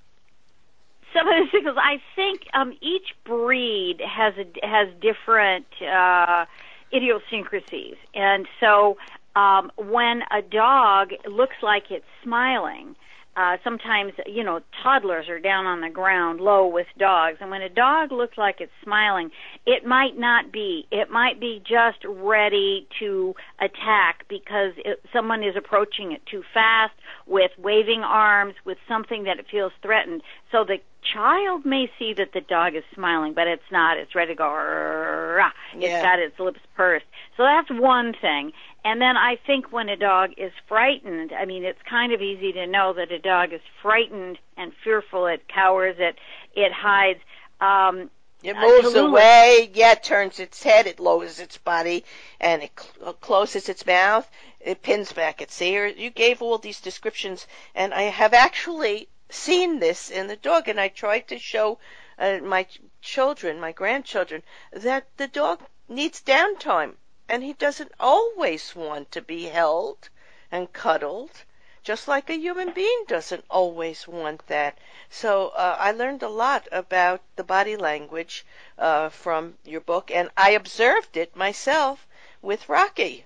Some 1.15 1.27
of 1.27 1.35
the 1.35 1.51
signals. 1.51 1.79
I 1.81 2.03
think 2.15 2.43
um, 2.53 2.77
each 2.83 3.15
breed 3.25 4.03
has 4.07 4.35
a, 4.37 4.67
has 4.67 4.89
different 5.01 5.67
uh, 5.81 6.45
idiosyncrasies, 6.93 7.97
and 8.15 8.47
so 8.61 8.99
um, 9.39 9.71
when 9.77 10.23
a 10.33 10.43
dog 10.43 11.11
looks 11.31 11.55
like 11.63 11.85
it's 11.91 12.05
smiling, 12.25 12.97
uh, 13.37 13.57
sometimes, 13.63 14.13
you 14.27 14.43
know, 14.43 14.59
toddlers 14.83 15.29
are 15.29 15.39
down 15.39 15.65
on 15.65 15.81
the 15.81 15.89
ground 15.89 16.41
low 16.41 16.67
with 16.67 16.89
dogs. 16.99 17.37
And 17.41 17.49
when 17.49 17.63
a 17.63 17.69
dog 17.69 18.11
looks 18.11 18.37
like 18.37 18.57
it's 18.59 18.73
smiling, 18.83 19.31
it 19.65 19.87
might 19.87 20.19
not 20.19 20.51
be. 20.51 20.89
It 20.91 21.09
might 21.09 21.39
be 21.39 21.61
just 21.61 22.05
ready 22.05 22.89
to 22.99 23.35
attack 23.61 24.25
because 24.29 24.73
it, 24.79 25.01
someone 25.13 25.45
is 25.45 25.55
approaching 25.57 26.11
it 26.11 26.23
too 26.29 26.43
fast 26.53 26.95
with 27.29 27.51
waving 27.59 28.03
arms, 28.03 28.55
with 28.65 28.79
something 28.89 29.25
that 29.25 29.39
it 29.39 29.47
feels 29.51 29.73
threatened. 29.83 30.23
So 30.51 30.65
the 30.65 30.79
child 31.13 31.65
may 31.65 31.91
see 31.99 32.15
that 32.15 32.33
the 32.33 32.41
dog 32.41 32.75
is 32.75 32.83
smiling, 32.95 33.35
but 33.35 33.47
it's 33.47 33.71
not. 33.71 33.99
It's 33.99 34.15
ready 34.15 34.33
to 34.33 34.39
go. 34.39 34.49
Rah. 34.49 35.51
Yeah. 35.77 35.89
It's 35.89 36.03
got 36.03 36.19
its 36.19 36.39
lips 36.41 36.61
pursed. 36.77 37.05
So 37.37 37.43
that's 37.43 37.71
one 37.71 38.15
thing. 38.21 38.53
And 38.85 39.01
then 39.01 39.17
I 39.17 39.37
think 39.47 39.73
when 39.73 39.89
a 39.89 39.97
dog 39.97 40.31
is 40.37 40.53
frightened, 40.67 41.33
I 41.33 41.45
mean, 41.45 41.65
it's 41.65 41.81
kind 41.89 42.13
of 42.13 42.23
easy 42.23 42.53
to 42.53 42.67
know 42.67 42.95
that 42.95 43.13
a 43.13 43.19
dog 43.19 43.53
is 43.53 43.61
frightened 43.83 44.39
and 44.57 44.73
fearful. 44.83 45.27
It 45.27 45.43
cowers. 45.49 45.97
It 45.99 46.17
it 46.55 46.73
hides. 46.73 47.21
Um, 47.61 48.11
it 48.43 48.57
moves 48.57 48.95
uh, 48.95 49.07
away. 49.07 49.71
Yeah, 49.73 49.93
it 49.93 50.03
turns 50.03 50.39
its 50.39 50.63
head. 50.63 50.87
It 50.87 51.01
lowers 51.01 51.41
its 51.41 51.59
body, 51.59 52.05
and 52.41 52.63
it 52.63 52.73
cl- 52.79 53.15
closes 53.15 53.69
its 53.69 53.85
mouth. 53.87 54.29
It 54.61 54.83
pins 54.83 55.13
back 55.13 55.41
its 55.41 55.61
ear. 55.61 55.87
You 55.87 56.11
gave 56.11 56.43
all 56.43 56.59
these 56.59 56.81
descriptions, 56.81 57.47
and 57.75 57.95
I 57.95 58.03
have 58.03 58.35
actually 58.35 59.09
seen 59.31 59.79
this 59.79 60.11
in 60.11 60.27
the 60.27 60.37
dog, 60.37 60.69
and 60.69 60.81
I 60.81 60.89
tried 60.89 61.29
to 61.29 61.39
show 61.39 61.79
uh, 62.19 62.39
my 62.43 62.67
children, 63.03 63.61
my 63.61 63.73
grandchildren, 63.73 64.43
that 64.73 65.07
the 65.17 65.29
dog 65.29 65.61
needs 65.89 66.21
downtime 66.21 66.97
and 67.29 67.45
he 67.45 67.53
doesn't 67.53 67.93
always 68.01 68.75
want 68.75 69.13
to 69.13 69.21
be 69.21 69.45
held 69.45 70.09
and 70.51 70.73
cuddled, 70.73 71.45
just 71.89 72.07
like 72.07 72.29
a 72.29 72.37
human 72.37 72.71
being 72.75 73.05
doesn't 73.07 73.43
always 73.49 74.07
want 74.07 74.47
that. 74.49 74.77
So 75.09 75.49
uh, 75.57 75.75
I 75.81 75.93
learned 75.93 76.23
a 76.23 76.29
lot 76.29 76.69
about 76.71 77.23
the 77.37 77.45
body 77.45 77.77
language 77.77 78.45
uh, 78.79 79.09
from 79.09 79.55
your 79.65 79.81
book, 79.81 80.11
and 80.11 80.29
I 80.37 80.51
observed 80.51 81.17
it 81.17 81.35
myself 81.35 82.07
with 82.43 82.69
Rocky. 82.69 83.25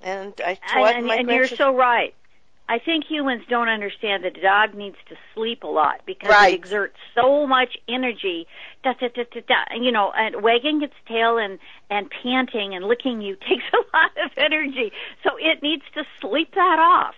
And 0.00 0.32
I 0.42 0.54
taught 0.54 0.96
and, 0.96 1.06
my 1.06 1.16
and 1.16 1.28
you're 1.28 1.46
so 1.46 1.76
right. 1.76 2.14
I 2.66 2.78
think 2.78 3.04
humans 3.04 3.42
don't 3.50 3.68
understand 3.68 4.24
that 4.24 4.38
a 4.38 4.40
dog 4.40 4.74
needs 4.74 4.96
to 5.10 5.16
sleep 5.34 5.62
a 5.62 5.66
lot 5.66 6.00
because 6.06 6.30
right. 6.30 6.54
it 6.54 6.60
exerts 6.60 6.96
so 7.14 7.46
much 7.46 7.76
energy. 7.88 8.46
Da, 8.82 8.94
da, 8.94 9.08
da, 9.08 9.24
da, 9.30 9.40
da, 9.46 9.74
you 9.78 9.92
know, 9.92 10.10
and 10.16 10.42
wagging 10.42 10.80
its 10.82 10.94
tail 11.06 11.36
and 11.36 11.58
and 11.90 12.10
panting 12.22 12.74
and 12.74 12.86
licking 12.86 13.20
you 13.20 13.36
takes 13.48 13.64
a 13.74 13.82
lot 13.94 14.12
of 14.24 14.30
energy. 14.38 14.92
So 15.22 15.32
it 15.38 15.62
needs 15.62 15.84
to 15.92 16.04
sleep 16.22 16.54
that 16.54 16.78
off. 16.78 17.16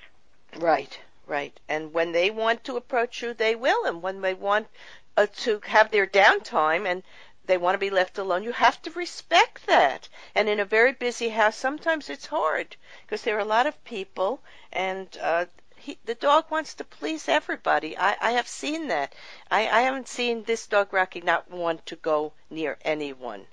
Right, 0.57 0.99
right. 1.27 1.61
And 1.69 1.93
when 1.93 2.13
they 2.13 2.31
want 2.31 2.65
to 2.65 2.77
approach 2.77 3.23
you, 3.23 3.35
they 3.35 3.55
will. 3.55 3.85
And 3.85 4.01
when 4.03 4.21
they 4.21 4.35
want 4.35 4.69
uh, 5.17 5.27
to 5.39 5.61
have 5.67 5.91
their 5.91 6.07
downtime 6.07 6.87
and 6.87 7.03
they 7.45 7.59
want 7.59 7.75
to 7.75 7.79
be 7.79 7.91
left 7.91 8.19
alone, 8.19 8.43
you 8.43 8.53
have 8.53 8.81
to 8.83 8.91
respect 8.93 9.67
that. 9.67 10.09
And 10.35 10.49
in 10.49 10.61
a 10.61 10.65
very 10.65 10.93
busy 10.93 11.29
house, 11.29 11.57
sometimes 11.57 12.09
it's 12.09 12.27
hard 12.27 12.77
because 13.03 13.23
there 13.23 13.37
are 13.37 13.41
a 13.41 13.45
lot 13.45 13.67
of 13.67 13.85
people, 13.85 14.41
and 14.73 15.09
uh, 15.21 15.47
he, 15.77 15.99
the 16.05 16.15
dog 16.15 16.51
wants 16.51 16.75
to 16.75 16.85
please 16.85 17.29
everybody. 17.29 17.99
I, 17.99 18.17
I 18.21 18.31
have 18.33 18.49
seen 18.49 18.89
that. 18.89 19.15
I, 19.51 19.69
I 19.69 19.83
haven't 19.83 20.09
seen 20.09 20.45
this 20.45 20.67
dog 20.67 20.93
Rocky 20.93 21.21
not 21.21 21.51
want 21.51 21.85
to 21.87 21.97
go 21.97 22.33
near 22.49 22.79
anyone. 22.83 23.47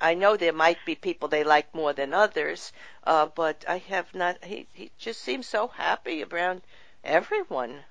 I 0.00 0.14
know 0.14 0.36
there 0.36 0.52
might 0.52 0.84
be 0.84 0.94
people 0.94 1.28
they 1.28 1.44
like 1.44 1.74
more 1.74 1.92
than 1.92 2.12
others, 2.12 2.72
uh, 3.04 3.26
but 3.26 3.64
I 3.68 3.78
have 3.78 4.12
not. 4.14 4.42
He 4.44 4.66
he 4.72 4.90
just 4.98 5.20
seems 5.20 5.46
so 5.46 5.68
happy 5.68 6.24
around 6.24 6.62
everyone, 7.04 7.84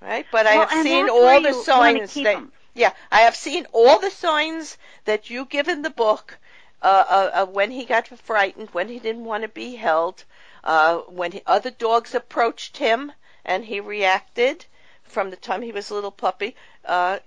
right? 0.00 0.26
But 0.32 0.46
well, 0.46 0.62
I 0.62 0.66
have 0.66 0.82
seen 0.84 1.08
all 1.08 1.40
the 1.40 1.52
signs 1.52 2.14
that. 2.14 2.42
Yeah, 2.74 2.92
I 3.10 3.20
have 3.20 3.36
seen 3.36 3.66
all 3.72 3.98
the 3.98 4.10
signs 4.10 4.78
that 5.04 5.30
you 5.30 5.44
give 5.44 5.68
in 5.68 5.82
the 5.82 5.90
book 5.90 6.38
uh, 6.82 7.04
uh, 7.08 7.30
uh, 7.34 7.46
when 7.46 7.70
he 7.70 7.84
got 7.84 8.08
frightened, 8.08 8.70
when 8.70 8.88
he 8.88 8.98
didn't 8.98 9.24
want 9.24 9.42
to 9.42 9.48
be 9.48 9.76
held, 9.76 10.24
uh, 10.64 10.98
when 11.00 11.32
he, 11.32 11.42
other 11.46 11.70
dogs 11.70 12.14
approached 12.14 12.78
him 12.78 13.12
and 13.44 13.64
he 13.64 13.78
reacted 13.78 14.64
from 15.04 15.30
the 15.30 15.36
time 15.36 15.62
he 15.62 15.70
was 15.70 15.90
a 15.90 15.94
little 15.94 16.10
puppy. 16.10 16.56
Uh, 16.84 17.18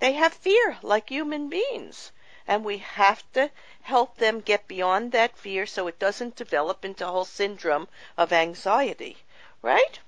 they 0.00 0.12
have 0.12 0.32
fear 0.34 0.76
like 0.82 1.08
human 1.08 1.48
beings. 1.48 2.12
And 2.48 2.64
we 2.64 2.78
have 2.78 3.22
to 3.34 3.50
help 3.82 4.16
them 4.16 4.40
get 4.40 4.66
beyond 4.66 5.12
that 5.12 5.38
fear 5.38 5.66
so 5.66 5.86
it 5.86 6.00
doesn't 6.00 6.34
develop 6.34 6.84
into 6.84 7.06
a 7.06 7.10
whole 7.10 7.24
syndrome 7.24 7.86
of 8.16 8.32
anxiety. 8.32 9.18
Right? 9.62 10.00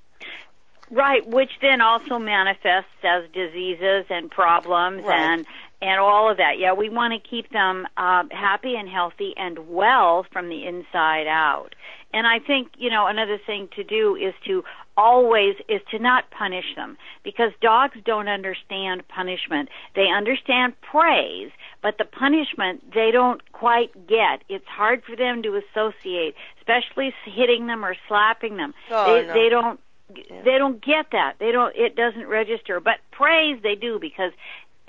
Right, 0.90 1.24
which 1.24 1.52
then 1.62 1.80
also 1.80 2.18
manifests 2.18 3.04
as 3.04 3.24
diseases 3.32 4.06
and 4.10 4.28
problems 4.28 5.04
right. 5.04 5.16
and 5.16 5.46
and 5.82 5.98
all 6.00 6.30
of 6.30 6.36
that. 6.36 6.58
Yeah, 6.58 6.74
we 6.74 6.88
want 6.90 7.14
to 7.14 7.28
keep 7.28 7.50
them 7.50 7.86
uh, 7.96 8.24
happy 8.30 8.74
and 8.74 8.88
healthy 8.88 9.32
and 9.36 9.70
well 9.70 10.26
from 10.30 10.48
the 10.48 10.66
inside 10.66 11.26
out. 11.26 11.74
And 12.12 12.26
I 12.26 12.38
think, 12.40 12.72
you 12.76 12.90
know, 12.90 13.06
another 13.06 13.38
thing 13.38 13.68
to 13.76 13.84
do 13.84 14.16
is 14.16 14.34
to 14.46 14.64
always 14.96 15.54
is 15.68 15.80
to 15.90 15.98
not 15.98 16.30
punish 16.30 16.74
them 16.74 16.98
because 17.22 17.52
dogs 17.62 17.96
don't 18.04 18.28
understand 18.28 19.06
punishment. 19.08 19.68
They 19.94 20.08
understand 20.08 20.78
praise, 20.82 21.50
but 21.82 21.98
the 21.98 22.04
punishment 22.04 22.92
they 22.94 23.10
don't 23.10 23.40
quite 23.52 24.06
get. 24.06 24.42
It's 24.48 24.66
hard 24.66 25.02
for 25.04 25.16
them 25.16 25.42
to 25.42 25.60
associate, 25.60 26.34
especially 26.58 27.14
hitting 27.24 27.66
them 27.66 27.84
or 27.84 27.94
slapping 28.08 28.56
them. 28.56 28.74
Oh, 28.90 29.14
they 29.14 29.26
no. 29.26 29.32
they 29.34 29.48
don't 29.48 29.80
Yeah. 30.14 30.42
they 30.42 30.58
don't 30.58 30.84
get 30.84 31.06
that. 31.12 31.34
They 31.38 31.52
don't 31.52 31.74
it 31.76 31.96
doesn't 31.96 32.26
register. 32.26 32.80
But 32.80 32.98
praise 33.10 33.60
they 33.62 33.74
do 33.74 33.98
because 34.00 34.32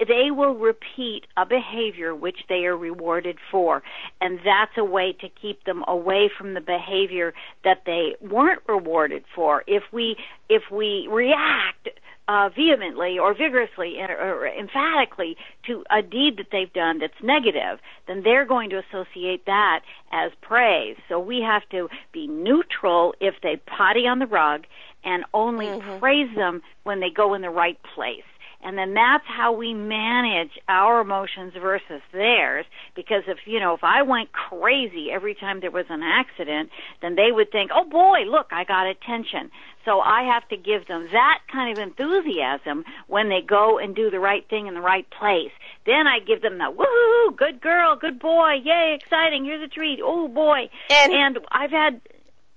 they 0.07 0.31
will 0.31 0.55
repeat 0.55 1.25
a 1.37 1.45
behavior 1.45 2.15
which 2.15 2.39
they 2.49 2.65
are 2.65 2.77
rewarded 2.77 3.37
for. 3.51 3.83
And 4.19 4.39
that's 4.39 4.77
a 4.77 4.83
way 4.83 5.13
to 5.21 5.29
keep 5.29 5.63
them 5.65 5.83
away 5.87 6.29
from 6.35 6.53
the 6.53 6.61
behavior 6.61 7.33
that 7.63 7.83
they 7.85 8.15
weren't 8.21 8.61
rewarded 8.67 9.23
for. 9.35 9.63
If 9.67 9.83
we, 9.91 10.15
if 10.49 10.63
we 10.71 11.07
react, 11.11 11.89
uh, 12.27 12.49
vehemently 12.55 13.19
or 13.19 13.33
vigorously 13.33 13.99
or, 13.99 14.47
emphatically 14.47 15.35
to 15.65 15.83
a 15.91 16.01
deed 16.01 16.37
that 16.37 16.47
they've 16.51 16.71
done 16.71 16.99
that's 16.99 17.21
negative, 17.21 17.79
then 18.07 18.21
they're 18.23 18.45
going 18.45 18.69
to 18.69 18.77
associate 18.77 19.45
that 19.45 19.81
as 20.11 20.31
praise. 20.41 20.95
So 21.09 21.19
we 21.19 21.41
have 21.41 21.67
to 21.71 21.89
be 22.13 22.27
neutral 22.27 23.15
if 23.19 23.35
they 23.43 23.57
potty 23.65 24.07
on 24.07 24.19
the 24.19 24.27
rug 24.27 24.65
and 25.03 25.25
only 25.33 25.65
Mhm. 25.65 25.99
praise 25.99 26.33
them 26.35 26.61
when 26.83 26.99
they 27.01 27.09
go 27.09 27.33
in 27.33 27.41
the 27.41 27.49
right 27.49 27.81
place. 27.83 28.23
And 28.63 28.77
then 28.77 28.93
that's 28.93 29.25
how 29.25 29.53
we 29.53 29.73
manage 29.73 30.51
our 30.67 31.01
emotions 31.01 31.53
versus 31.59 32.01
theirs. 32.13 32.65
Because 32.95 33.23
if, 33.27 33.39
you 33.45 33.59
know, 33.59 33.73
if 33.73 33.83
I 33.83 34.03
went 34.03 34.31
crazy 34.31 35.09
every 35.11 35.33
time 35.33 35.59
there 35.61 35.71
was 35.71 35.87
an 35.89 36.03
accident, 36.03 36.69
then 37.01 37.15
they 37.15 37.31
would 37.31 37.51
think, 37.51 37.71
oh 37.73 37.85
boy, 37.85 38.19
look, 38.27 38.47
I 38.51 38.63
got 38.63 38.85
attention. 38.87 39.49
So 39.83 39.99
I 39.99 40.23
have 40.31 40.47
to 40.49 40.57
give 40.57 40.85
them 40.87 41.07
that 41.11 41.39
kind 41.51 41.75
of 41.75 41.81
enthusiasm 41.81 42.85
when 43.07 43.29
they 43.29 43.41
go 43.41 43.79
and 43.79 43.95
do 43.95 44.11
the 44.11 44.19
right 44.19 44.47
thing 44.47 44.67
in 44.67 44.75
the 44.75 44.81
right 44.81 45.07
place. 45.09 45.51
Then 45.87 46.05
I 46.05 46.19
give 46.19 46.43
them 46.43 46.59
the 46.59 46.71
woohoo, 46.71 47.35
good 47.35 47.61
girl, 47.61 47.95
good 47.95 48.19
boy, 48.19 48.61
yay, 48.63 48.95
exciting, 49.01 49.43
here's 49.43 49.63
a 49.63 49.67
treat, 49.67 49.99
oh 50.03 50.27
boy. 50.27 50.69
And- 50.89 51.11
and 51.13 51.39
I've 51.51 51.71
had, 51.71 52.01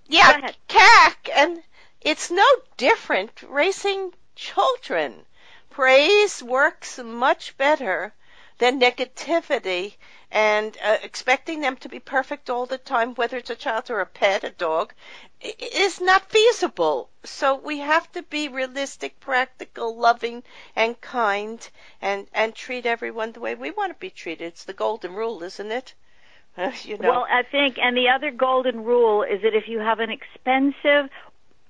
Yeah. 0.06 0.50
CAC, 0.68 1.30
and 1.34 1.62
it's 2.02 2.30
no 2.30 2.44
different 2.76 3.42
racing 3.48 4.12
children. 4.36 5.24
Praise 5.74 6.40
works 6.40 7.00
much 7.00 7.56
better 7.56 8.14
than 8.58 8.78
negativity 8.78 9.96
and 10.30 10.78
uh, 10.80 10.98
expecting 11.02 11.58
them 11.58 11.76
to 11.76 11.88
be 11.88 11.98
perfect 11.98 12.48
all 12.48 12.64
the 12.64 12.78
time, 12.78 13.12
whether 13.16 13.38
it's 13.38 13.50
a 13.50 13.56
child 13.56 13.90
or 13.90 13.98
a 13.98 14.06
pet, 14.06 14.44
a 14.44 14.50
dog, 14.50 14.94
is 15.40 16.00
not 16.00 16.30
feasible. 16.30 17.10
So 17.24 17.56
we 17.56 17.78
have 17.78 18.10
to 18.12 18.22
be 18.22 18.46
realistic, 18.46 19.18
practical, 19.18 19.96
loving, 19.96 20.44
and 20.76 21.00
kind, 21.00 21.68
and 22.00 22.28
and 22.32 22.54
treat 22.54 22.86
everyone 22.86 23.32
the 23.32 23.40
way 23.40 23.56
we 23.56 23.72
want 23.72 23.90
to 23.90 23.98
be 23.98 24.10
treated. 24.10 24.46
It's 24.46 24.64
the 24.64 24.74
golden 24.74 25.12
rule, 25.14 25.42
isn't 25.42 25.72
it? 25.72 25.94
you 26.84 26.98
know. 26.98 27.10
Well, 27.10 27.26
I 27.28 27.42
think, 27.42 27.78
and 27.78 27.96
the 27.96 28.10
other 28.10 28.30
golden 28.30 28.84
rule 28.84 29.24
is 29.24 29.42
that 29.42 29.56
if 29.56 29.66
you 29.66 29.80
have 29.80 29.98
an 29.98 30.10
expensive 30.10 31.10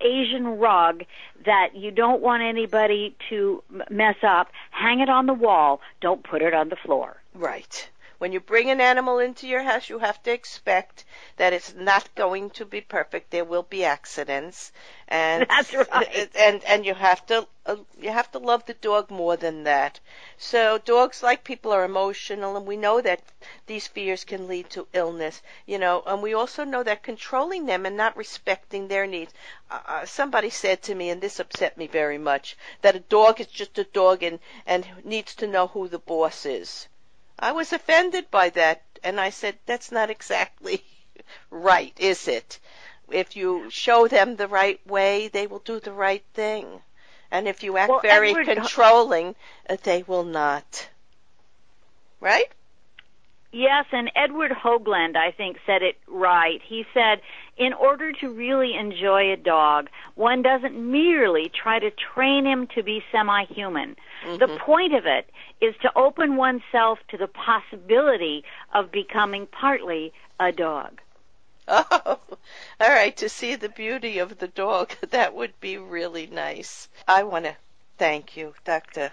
Asian 0.01 0.59
rug 0.59 1.05
that 1.45 1.75
you 1.75 1.91
don't 1.91 2.23
want 2.23 2.43
anybody 2.43 3.15
to 3.31 3.63
mess 3.91 4.17
up, 4.23 4.49
hang 4.71 5.01
it 5.01 5.09
on 5.09 5.27
the 5.27 5.35
wall. 5.35 5.81
Don't 6.01 6.23
put 6.23 6.43
it 6.43 6.55
on 6.55 6.69
the 6.69 6.77
floor. 6.77 7.17
Right. 7.35 7.89
When 8.25 8.33
you 8.33 8.41
bring 8.41 8.71
an 8.71 8.81
animal 8.81 9.19
into 9.19 9.47
your 9.47 9.65
house, 9.65 9.91
you 9.91 9.99
have 9.99 10.23
to 10.23 10.33
expect 10.33 11.05
that 11.37 11.53
it's 11.53 11.75
not 11.75 12.15
going 12.15 12.49
to 12.53 12.65
be 12.65 12.81
perfect. 12.81 13.31
There 13.31 13.45
will 13.45 13.65
be 13.65 13.85
accidents, 13.85 14.73
and 15.09 15.47
That's 15.51 15.75
right. 15.75 16.31
And 16.35 16.65
and 16.65 16.87
you 16.87 16.95
have 16.95 17.27
to 17.27 17.47
uh, 17.67 17.77
you 18.01 18.09
have 18.09 18.33
to 18.33 18.39
love 18.39 18.65
the 18.65 18.73
dog 18.73 19.11
more 19.11 19.37
than 19.37 19.65
that. 19.65 20.01
So 20.39 20.79
dogs, 20.79 21.23
like 21.23 21.45
people, 21.45 21.71
are 21.71 21.85
emotional, 21.85 22.57
and 22.57 22.65
we 22.65 22.79
know 22.79 23.03
that 23.03 23.21
these 23.67 23.89
fears 23.89 24.25
can 24.25 24.49
lead 24.49 24.71
to 24.71 24.89
illness. 24.95 25.43
You 25.67 25.79
know, 25.79 26.03
and 26.07 26.23
we 26.23 26.33
also 26.33 26.65
know 26.65 26.83
that 26.83 27.03
controlling 27.03 27.67
them 27.67 27.85
and 27.85 27.95
not 27.95 28.17
respecting 28.17 28.89
their 28.89 29.07
needs. 29.07 29.35
Uh, 29.71 29.81
uh, 29.87 30.07
somebody 30.07 30.49
said 30.49 30.81
to 30.85 30.95
me, 30.95 31.11
and 31.11 31.21
this 31.21 31.41
upset 31.41 31.77
me 31.77 31.89
very 31.89 32.17
much, 32.17 32.57
that 32.81 32.97
a 32.97 33.01
dog 33.01 33.39
is 33.39 33.49
just 33.49 33.77
a 33.77 33.85
dog 33.85 34.23
and 34.23 34.41
and 34.65 34.89
needs 35.05 35.35
to 35.35 35.47
know 35.47 35.67
who 35.67 35.89
the 35.89 35.99
boss 35.99 36.47
is. 36.47 36.89
I 37.38 37.53
was 37.53 37.73
offended 37.73 38.31
by 38.31 38.51
that, 38.51 38.83
and 39.03 39.20
I 39.20 39.31
said, 39.31 39.59
that's 39.66 39.90
not 39.92 40.11
exactly 40.11 40.85
right, 41.51 41.92
is 41.99 42.29
it? 42.29 42.59
If 43.11 43.37
you 43.37 43.70
show 43.70 44.09
them 44.09 44.37
the 44.37 44.49
right 44.49 44.81
way, 44.87 45.29
they 45.29 45.47
will 45.47 45.59
do 45.59 45.79
the 45.81 45.92
right 45.92 46.25
thing. 46.35 46.83
And 47.31 47.49
if 47.49 47.62
you 47.62 47.77
act 47.77 47.90
Well, 47.90 48.01
very 48.01 48.31
Edward- 48.31 48.47
controlling, 48.47 49.35
uh, 49.68 49.77
they 49.83 50.03
will 50.05 50.25
not. 50.25 50.88
Right? 52.20 52.51
Yes, 53.55 53.87
and 53.93 54.11
Edward 54.17 54.51
Hoagland, 54.51 55.14
I 55.14 55.31
think, 55.31 55.59
said 55.64 55.81
it 55.81 55.97
right. 56.09 56.61
He 56.67 56.85
said, 56.93 57.21
in 57.57 57.73
order 57.73 58.11
to 58.11 58.29
really 58.29 58.75
enjoy 58.75 59.33
a 59.33 59.37
dog, 59.37 59.88
one 60.17 60.43
doesn't 60.43 60.77
merely 60.77 61.51
try 61.51 61.79
to 61.79 61.93
train 61.93 62.45
him 62.45 62.67
to 62.75 62.83
be 62.83 63.05
semi-human. 63.12 63.95
The 64.25 64.47
mm-hmm. 64.47 64.57
point 64.57 64.93
of 64.95 65.07
it 65.07 65.31
is 65.61 65.77
to 65.83 65.93
open 65.97 66.35
oneself 66.35 66.99
to 67.11 67.17
the 67.17 67.29
possibility 67.29 68.43
of 68.73 68.90
becoming 68.90 69.47
partly 69.47 70.12
a 70.40 70.51
dog. 70.51 71.01
Oh, 71.69 72.19
all 72.81 72.88
right. 72.90 73.17
To 73.19 73.29
see 73.29 73.55
the 73.55 73.69
beauty 73.69 74.19
of 74.19 74.38
the 74.38 74.49
dog, 74.49 74.95
that 75.11 75.33
would 75.33 75.59
be 75.61 75.79
really 75.79 76.27
nice. 76.27 76.88
I 77.07 77.23
want 77.23 77.45
to 77.45 77.57
thank 77.99 78.37
you, 78.37 78.55
Dr. 78.64 79.12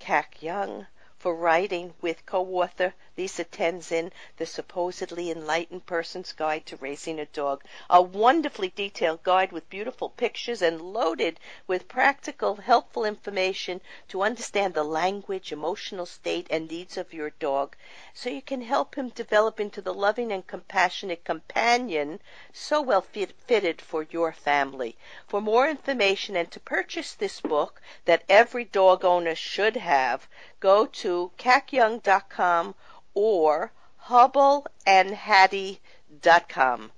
Cac 0.00 0.42
Young, 0.42 0.88
for 1.18 1.34
writing 1.34 1.94
with 2.02 2.26
co-author 2.26 2.94
Lisa 3.16 3.44
Tenzin, 3.44 4.10
The 4.38 4.46
Supposedly 4.46 5.30
Enlightened 5.30 5.84
Person's 5.84 6.32
Guide 6.32 6.64
to 6.64 6.76
Raising 6.76 7.20
a 7.20 7.26
Dog, 7.26 7.62
a 7.90 8.00
wonderfully 8.00 8.72
detailed 8.74 9.22
guide 9.22 9.52
with 9.52 9.68
beautiful 9.68 10.08
pictures 10.08 10.62
and 10.62 10.80
loaded 10.80 11.38
with 11.66 11.86
practical, 11.86 12.56
helpful 12.56 13.04
information 13.04 13.82
to 14.08 14.22
understand 14.22 14.72
the 14.72 14.84
language, 14.84 15.52
emotional 15.52 16.06
state, 16.06 16.46
and 16.48 16.70
needs 16.70 16.96
of 16.96 17.12
your 17.12 17.28
dog 17.30 17.76
so 18.14 18.30
you 18.30 18.40
can 18.40 18.62
help 18.62 18.94
him 18.94 19.10
develop 19.10 19.60
into 19.60 19.82
the 19.82 19.92
loving 19.92 20.32
and 20.32 20.46
compassionate 20.46 21.22
companion 21.22 22.20
so 22.52 22.80
well 22.80 23.02
fit- 23.02 23.38
fitted 23.46 23.82
for 23.82 24.06
your 24.10 24.32
family. 24.32 24.96
For 25.26 25.42
more 25.42 25.68
information 25.68 26.36
and 26.36 26.50
to 26.52 26.60
purchase 26.60 27.12
this 27.14 27.40
book 27.42 27.82
that 28.06 28.24
every 28.30 28.64
dog 28.64 29.04
owner 29.04 29.34
should 29.34 29.76
have, 29.76 30.26
go 30.58 30.86
to 30.86 31.32
cacyoung.com 31.36 32.74
or 33.14 33.72
hubbleandhattie.com. 34.06 36.92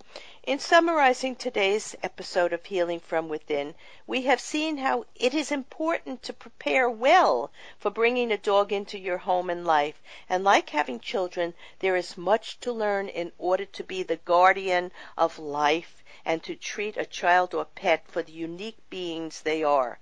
In 0.44 0.58
summarizing 0.58 1.36
today's 1.36 1.94
episode 2.02 2.52
of 2.52 2.64
Healing 2.64 2.98
from 2.98 3.28
Within, 3.28 3.76
we 4.08 4.22
have 4.22 4.40
seen 4.40 4.78
how 4.78 5.04
it 5.14 5.34
is 5.34 5.52
important 5.52 6.24
to 6.24 6.32
prepare 6.32 6.90
well 6.90 7.52
for 7.78 7.90
bringing 7.90 8.32
a 8.32 8.36
dog 8.36 8.72
into 8.72 8.98
your 8.98 9.18
home 9.18 9.48
and 9.48 9.64
life. 9.64 10.02
And 10.28 10.42
like 10.42 10.70
having 10.70 10.98
children, 10.98 11.54
there 11.78 11.94
is 11.94 12.18
much 12.18 12.58
to 12.60 12.72
learn 12.72 13.08
in 13.08 13.30
order 13.38 13.66
to 13.66 13.84
be 13.84 14.02
the 14.02 14.16
guardian 14.16 14.90
of 15.16 15.38
life 15.38 16.02
and 16.24 16.42
to 16.42 16.56
treat 16.56 16.96
a 16.96 17.06
child 17.06 17.54
or 17.54 17.64
pet 17.64 18.08
for 18.08 18.22
the 18.22 18.32
unique 18.32 18.78
beings 18.90 19.42
they 19.42 19.62
are 19.62 20.00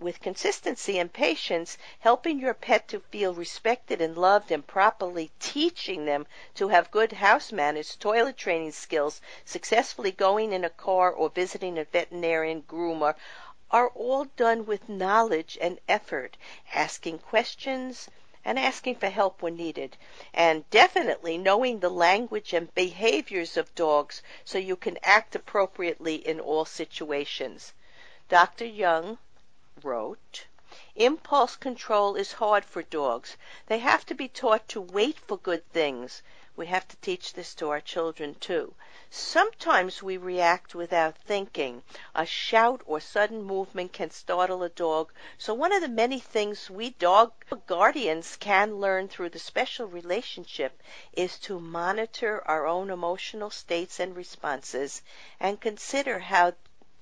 with 0.00 0.20
consistency 0.22 0.98
and 0.98 1.12
patience, 1.12 1.76
helping 1.98 2.38
your 2.40 2.54
pet 2.54 2.88
to 2.88 3.00
feel 3.00 3.34
respected 3.34 4.00
and 4.00 4.16
loved 4.16 4.50
and 4.50 4.66
properly 4.66 5.30
teaching 5.38 6.06
them 6.06 6.26
to 6.54 6.68
have 6.68 6.90
good 6.90 7.12
house 7.12 7.52
manners, 7.52 7.96
toilet 7.96 8.36
training 8.38 8.72
skills, 8.72 9.20
successfully 9.44 10.10
going 10.10 10.52
in 10.52 10.64
a 10.64 10.70
car 10.70 11.12
or 11.12 11.28
visiting 11.28 11.78
a 11.78 11.84
veterinarian 11.84 12.62
groomer 12.62 13.14
are 13.70 13.88
all 13.88 14.24
done 14.36 14.64
with 14.64 14.88
knowledge 14.88 15.58
and 15.60 15.78
effort, 15.86 16.36
asking 16.72 17.18
questions 17.18 18.08
and 18.44 18.58
asking 18.58 18.94
for 18.94 19.10
help 19.10 19.42
when 19.42 19.54
needed, 19.54 19.98
and 20.32 20.68
definitely 20.70 21.36
knowing 21.36 21.78
the 21.78 21.90
language 21.90 22.54
and 22.54 22.74
behaviors 22.74 23.58
of 23.58 23.74
dogs 23.74 24.22
so 24.44 24.56
you 24.56 24.76
can 24.76 24.96
act 25.02 25.34
appropriately 25.34 26.14
in 26.14 26.40
all 26.40 26.64
situations. 26.64 27.74
Dr. 28.30 28.64
Young 28.64 29.18
wrote, 29.82 30.46
Impulse 30.94 31.56
control 31.56 32.14
is 32.14 32.32
hard 32.34 32.64
for 32.64 32.82
dogs. 32.82 33.36
They 33.66 33.78
have 33.78 34.06
to 34.06 34.14
be 34.14 34.28
taught 34.28 34.68
to 34.68 34.80
wait 34.80 35.18
for 35.18 35.36
good 35.36 35.68
things, 35.72 36.22
We 36.56 36.66
have 36.66 36.86
to 36.88 36.96
teach 36.98 37.32
this 37.32 37.54
to 37.54 37.70
our 37.70 37.80
children 37.80 38.34
too. 38.34 38.74
Sometimes 39.08 40.02
we 40.02 40.16
react 40.16 40.74
without 40.74 41.16
thinking. 41.16 41.82
A 42.14 42.26
shout 42.26 42.82
or 42.86 43.00
sudden 43.00 43.42
movement 43.42 43.92
can 43.92 44.10
startle 44.10 44.62
a 44.62 44.68
dog, 44.68 45.12
so 45.38 45.54
one 45.54 45.72
of 45.72 45.80
the 45.80 45.88
many 45.88 46.20
things 46.20 46.68
we 46.68 46.90
dog 46.90 47.32
guardians 47.66 48.36
can 48.36 48.76
learn 48.76 49.08
through 49.08 49.30
the 49.30 49.38
special 49.38 49.86
relationship 49.86 50.82
is 51.12 51.38
to 51.38 51.58
monitor 51.58 52.46
our 52.46 52.66
own 52.66 52.90
emotional 52.90 53.50
states 53.50 53.98
and 53.98 54.14
responses 54.14 55.02
and 55.40 55.60
consider 55.60 56.18
how 56.18 56.52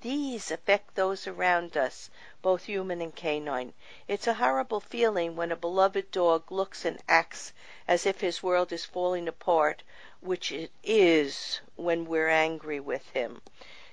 these 0.00 0.52
affect 0.52 0.94
those 0.94 1.26
around 1.26 1.76
us, 1.76 2.08
both 2.40 2.64
human 2.64 3.01
and 3.01 3.16
canine. 3.16 3.72
It's 4.07 4.29
a 4.29 4.35
horrible 4.35 4.79
feeling 4.79 5.35
when 5.35 5.51
a 5.51 5.57
beloved 5.57 6.12
dog 6.12 6.53
looks 6.53 6.85
and 6.85 7.03
acts 7.09 7.53
as 7.88 8.07
if 8.07 8.20
his 8.20 8.42
world 8.42 8.72
is 8.72 8.85
falling 8.85 9.27
apart 9.27 9.83
which 10.20 10.53
it 10.53 10.70
is 10.85 11.61
when 11.74 12.05
we're 12.05 12.29
angry 12.29 12.79
with 12.79 13.11
him. 13.11 13.42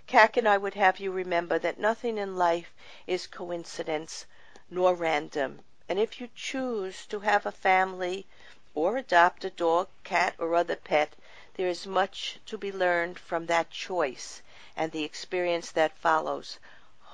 Cac 0.05 0.37
and 0.37 0.47
I 0.47 0.57
would 0.59 0.75
have 0.75 0.99
you 0.99 1.11
remember 1.11 1.57
that 1.57 1.79
nothing 1.79 2.19
in 2.19 2.35
life 2.35 2.71
is 3.07 3.25
coincidence 3.25 4.27
nor 4.69 4.93
random, 4.93 5.61
and 5.89 5.97
if 5.97 6.21
you 6.21 6.29
choose 6.35 7.07
to 7.07 7.21
have 7.21 7.47
a 7.47 7.51
family 7.51 8.27
or 8.75 8.97
adopt 8.97 9.43
a 9.45 9.49
dog, 9.49 9.87
cat, 10.03 10.35
or 10.37 10.53
other 10.53 10.75
pet, 10.75 11.13
there 11.55 11.67
is 11.67 11.87
much 11.87 12.39
to 12.45 12.57
be 12.57 12.71
learned 12.71 13.17
from 13.17 13.47
that 13.47 13.71
choice 13.71 14.41
and 14.75 14.91
the 14.91 15.03
experience 15.03 15.71
that 15.71 15.97
follows. 15.97 16.59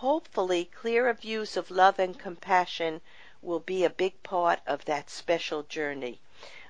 Hopefully, 0.02 0.66
clearer 0.66 1.14
views 1.14 1.56
of 1.56 1.70
love 1.70 2.00
and 2.00 2.18
compassion 2.18 3.02
will 3.40 3.60
be 3.60 3.84
a 3.86 3.90
big 3.92 4.24
part 4.24 4.60
of 4.66 4.84
that 4.86 5.12
special 5.12 5.62
journey. 5.62 6.20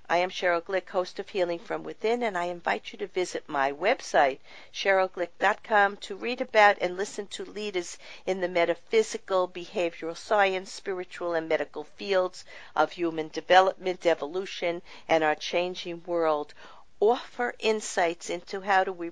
I 0.09 0.17
am 0.17 0.29
Sheryl 0.29 0.61
Glick, 0.61 0.89
host 0.89 1.17
of 1.17 1.29
Healing 1.29 1.59
from 1.59 1.85
Within, 1.85 2.23
and 2.23 2.37
I 2.37 2.47
invite 2.47 2.91
you 2.91 2.99
to 2.99 3.07
visit 3.07 3.47
my 3.47 3.71
website, 3.71 4.39
SherylGlick.com, 4.73 5.95
to 5.95 6.15
read 6.17 6.41
about 6.41 6.77
and 6.81 6.97
listen 6.97 7.25
to 7.27 7.45
leaders 7.45 7.97
in 8.25 8.41
the 8.41 8.49
metaphysical, 8.49 9.47
behavioral 9.47 10.17
science, 10.17 10.69
spiritual, 10.69 11.33
and 11.33 11.47
medical 11.47 11.85
fields 11.85 12.43
of 12.75 12.91
human 12.91 13.29
development, 13.29 14.05
evolution, 14.05 14.81
and 15.07 15.23
our 15.23 15.35
changing 15.35 16.03
world 16.03 16.53
offer 16.99 17.55
insights 17.59 18.29
into 18.29 18.59
how 18.59 18.83
do 18.83 18.91
we 18.91 19.11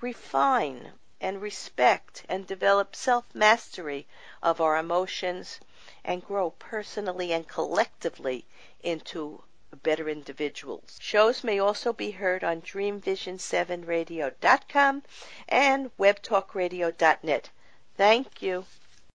refine 0.00 0.92
and 1.20 1.42
respect 1.42 2.24
and 2.28 2.46
develop 2.46 2.96
self 2.96 3.24
mastery 3.34 4.06
of 4.42 4.60
our 4.60 4.78
emotions 4.78 5.60
and 6.04 6.24
grow 6.24 6.50
personally 6.50 7.32
and 7.32 7.46
collectively 7.46 8.44
into 8.82 9.42
better 9.82 10.08
individuals. 10.08 10.96
Shows 11.00 11.44
may 11.44 11.58
also 11.58 11.92
be 11.92 12.12
heard 12.12 12.42
on 12.42 12.62
dreamvision7radio.com 12.62 15.02
and 15.48 15.90
webtalkradio.net. 15.98 17.50
Thank 17.96 18.42
you. 18.42 18.64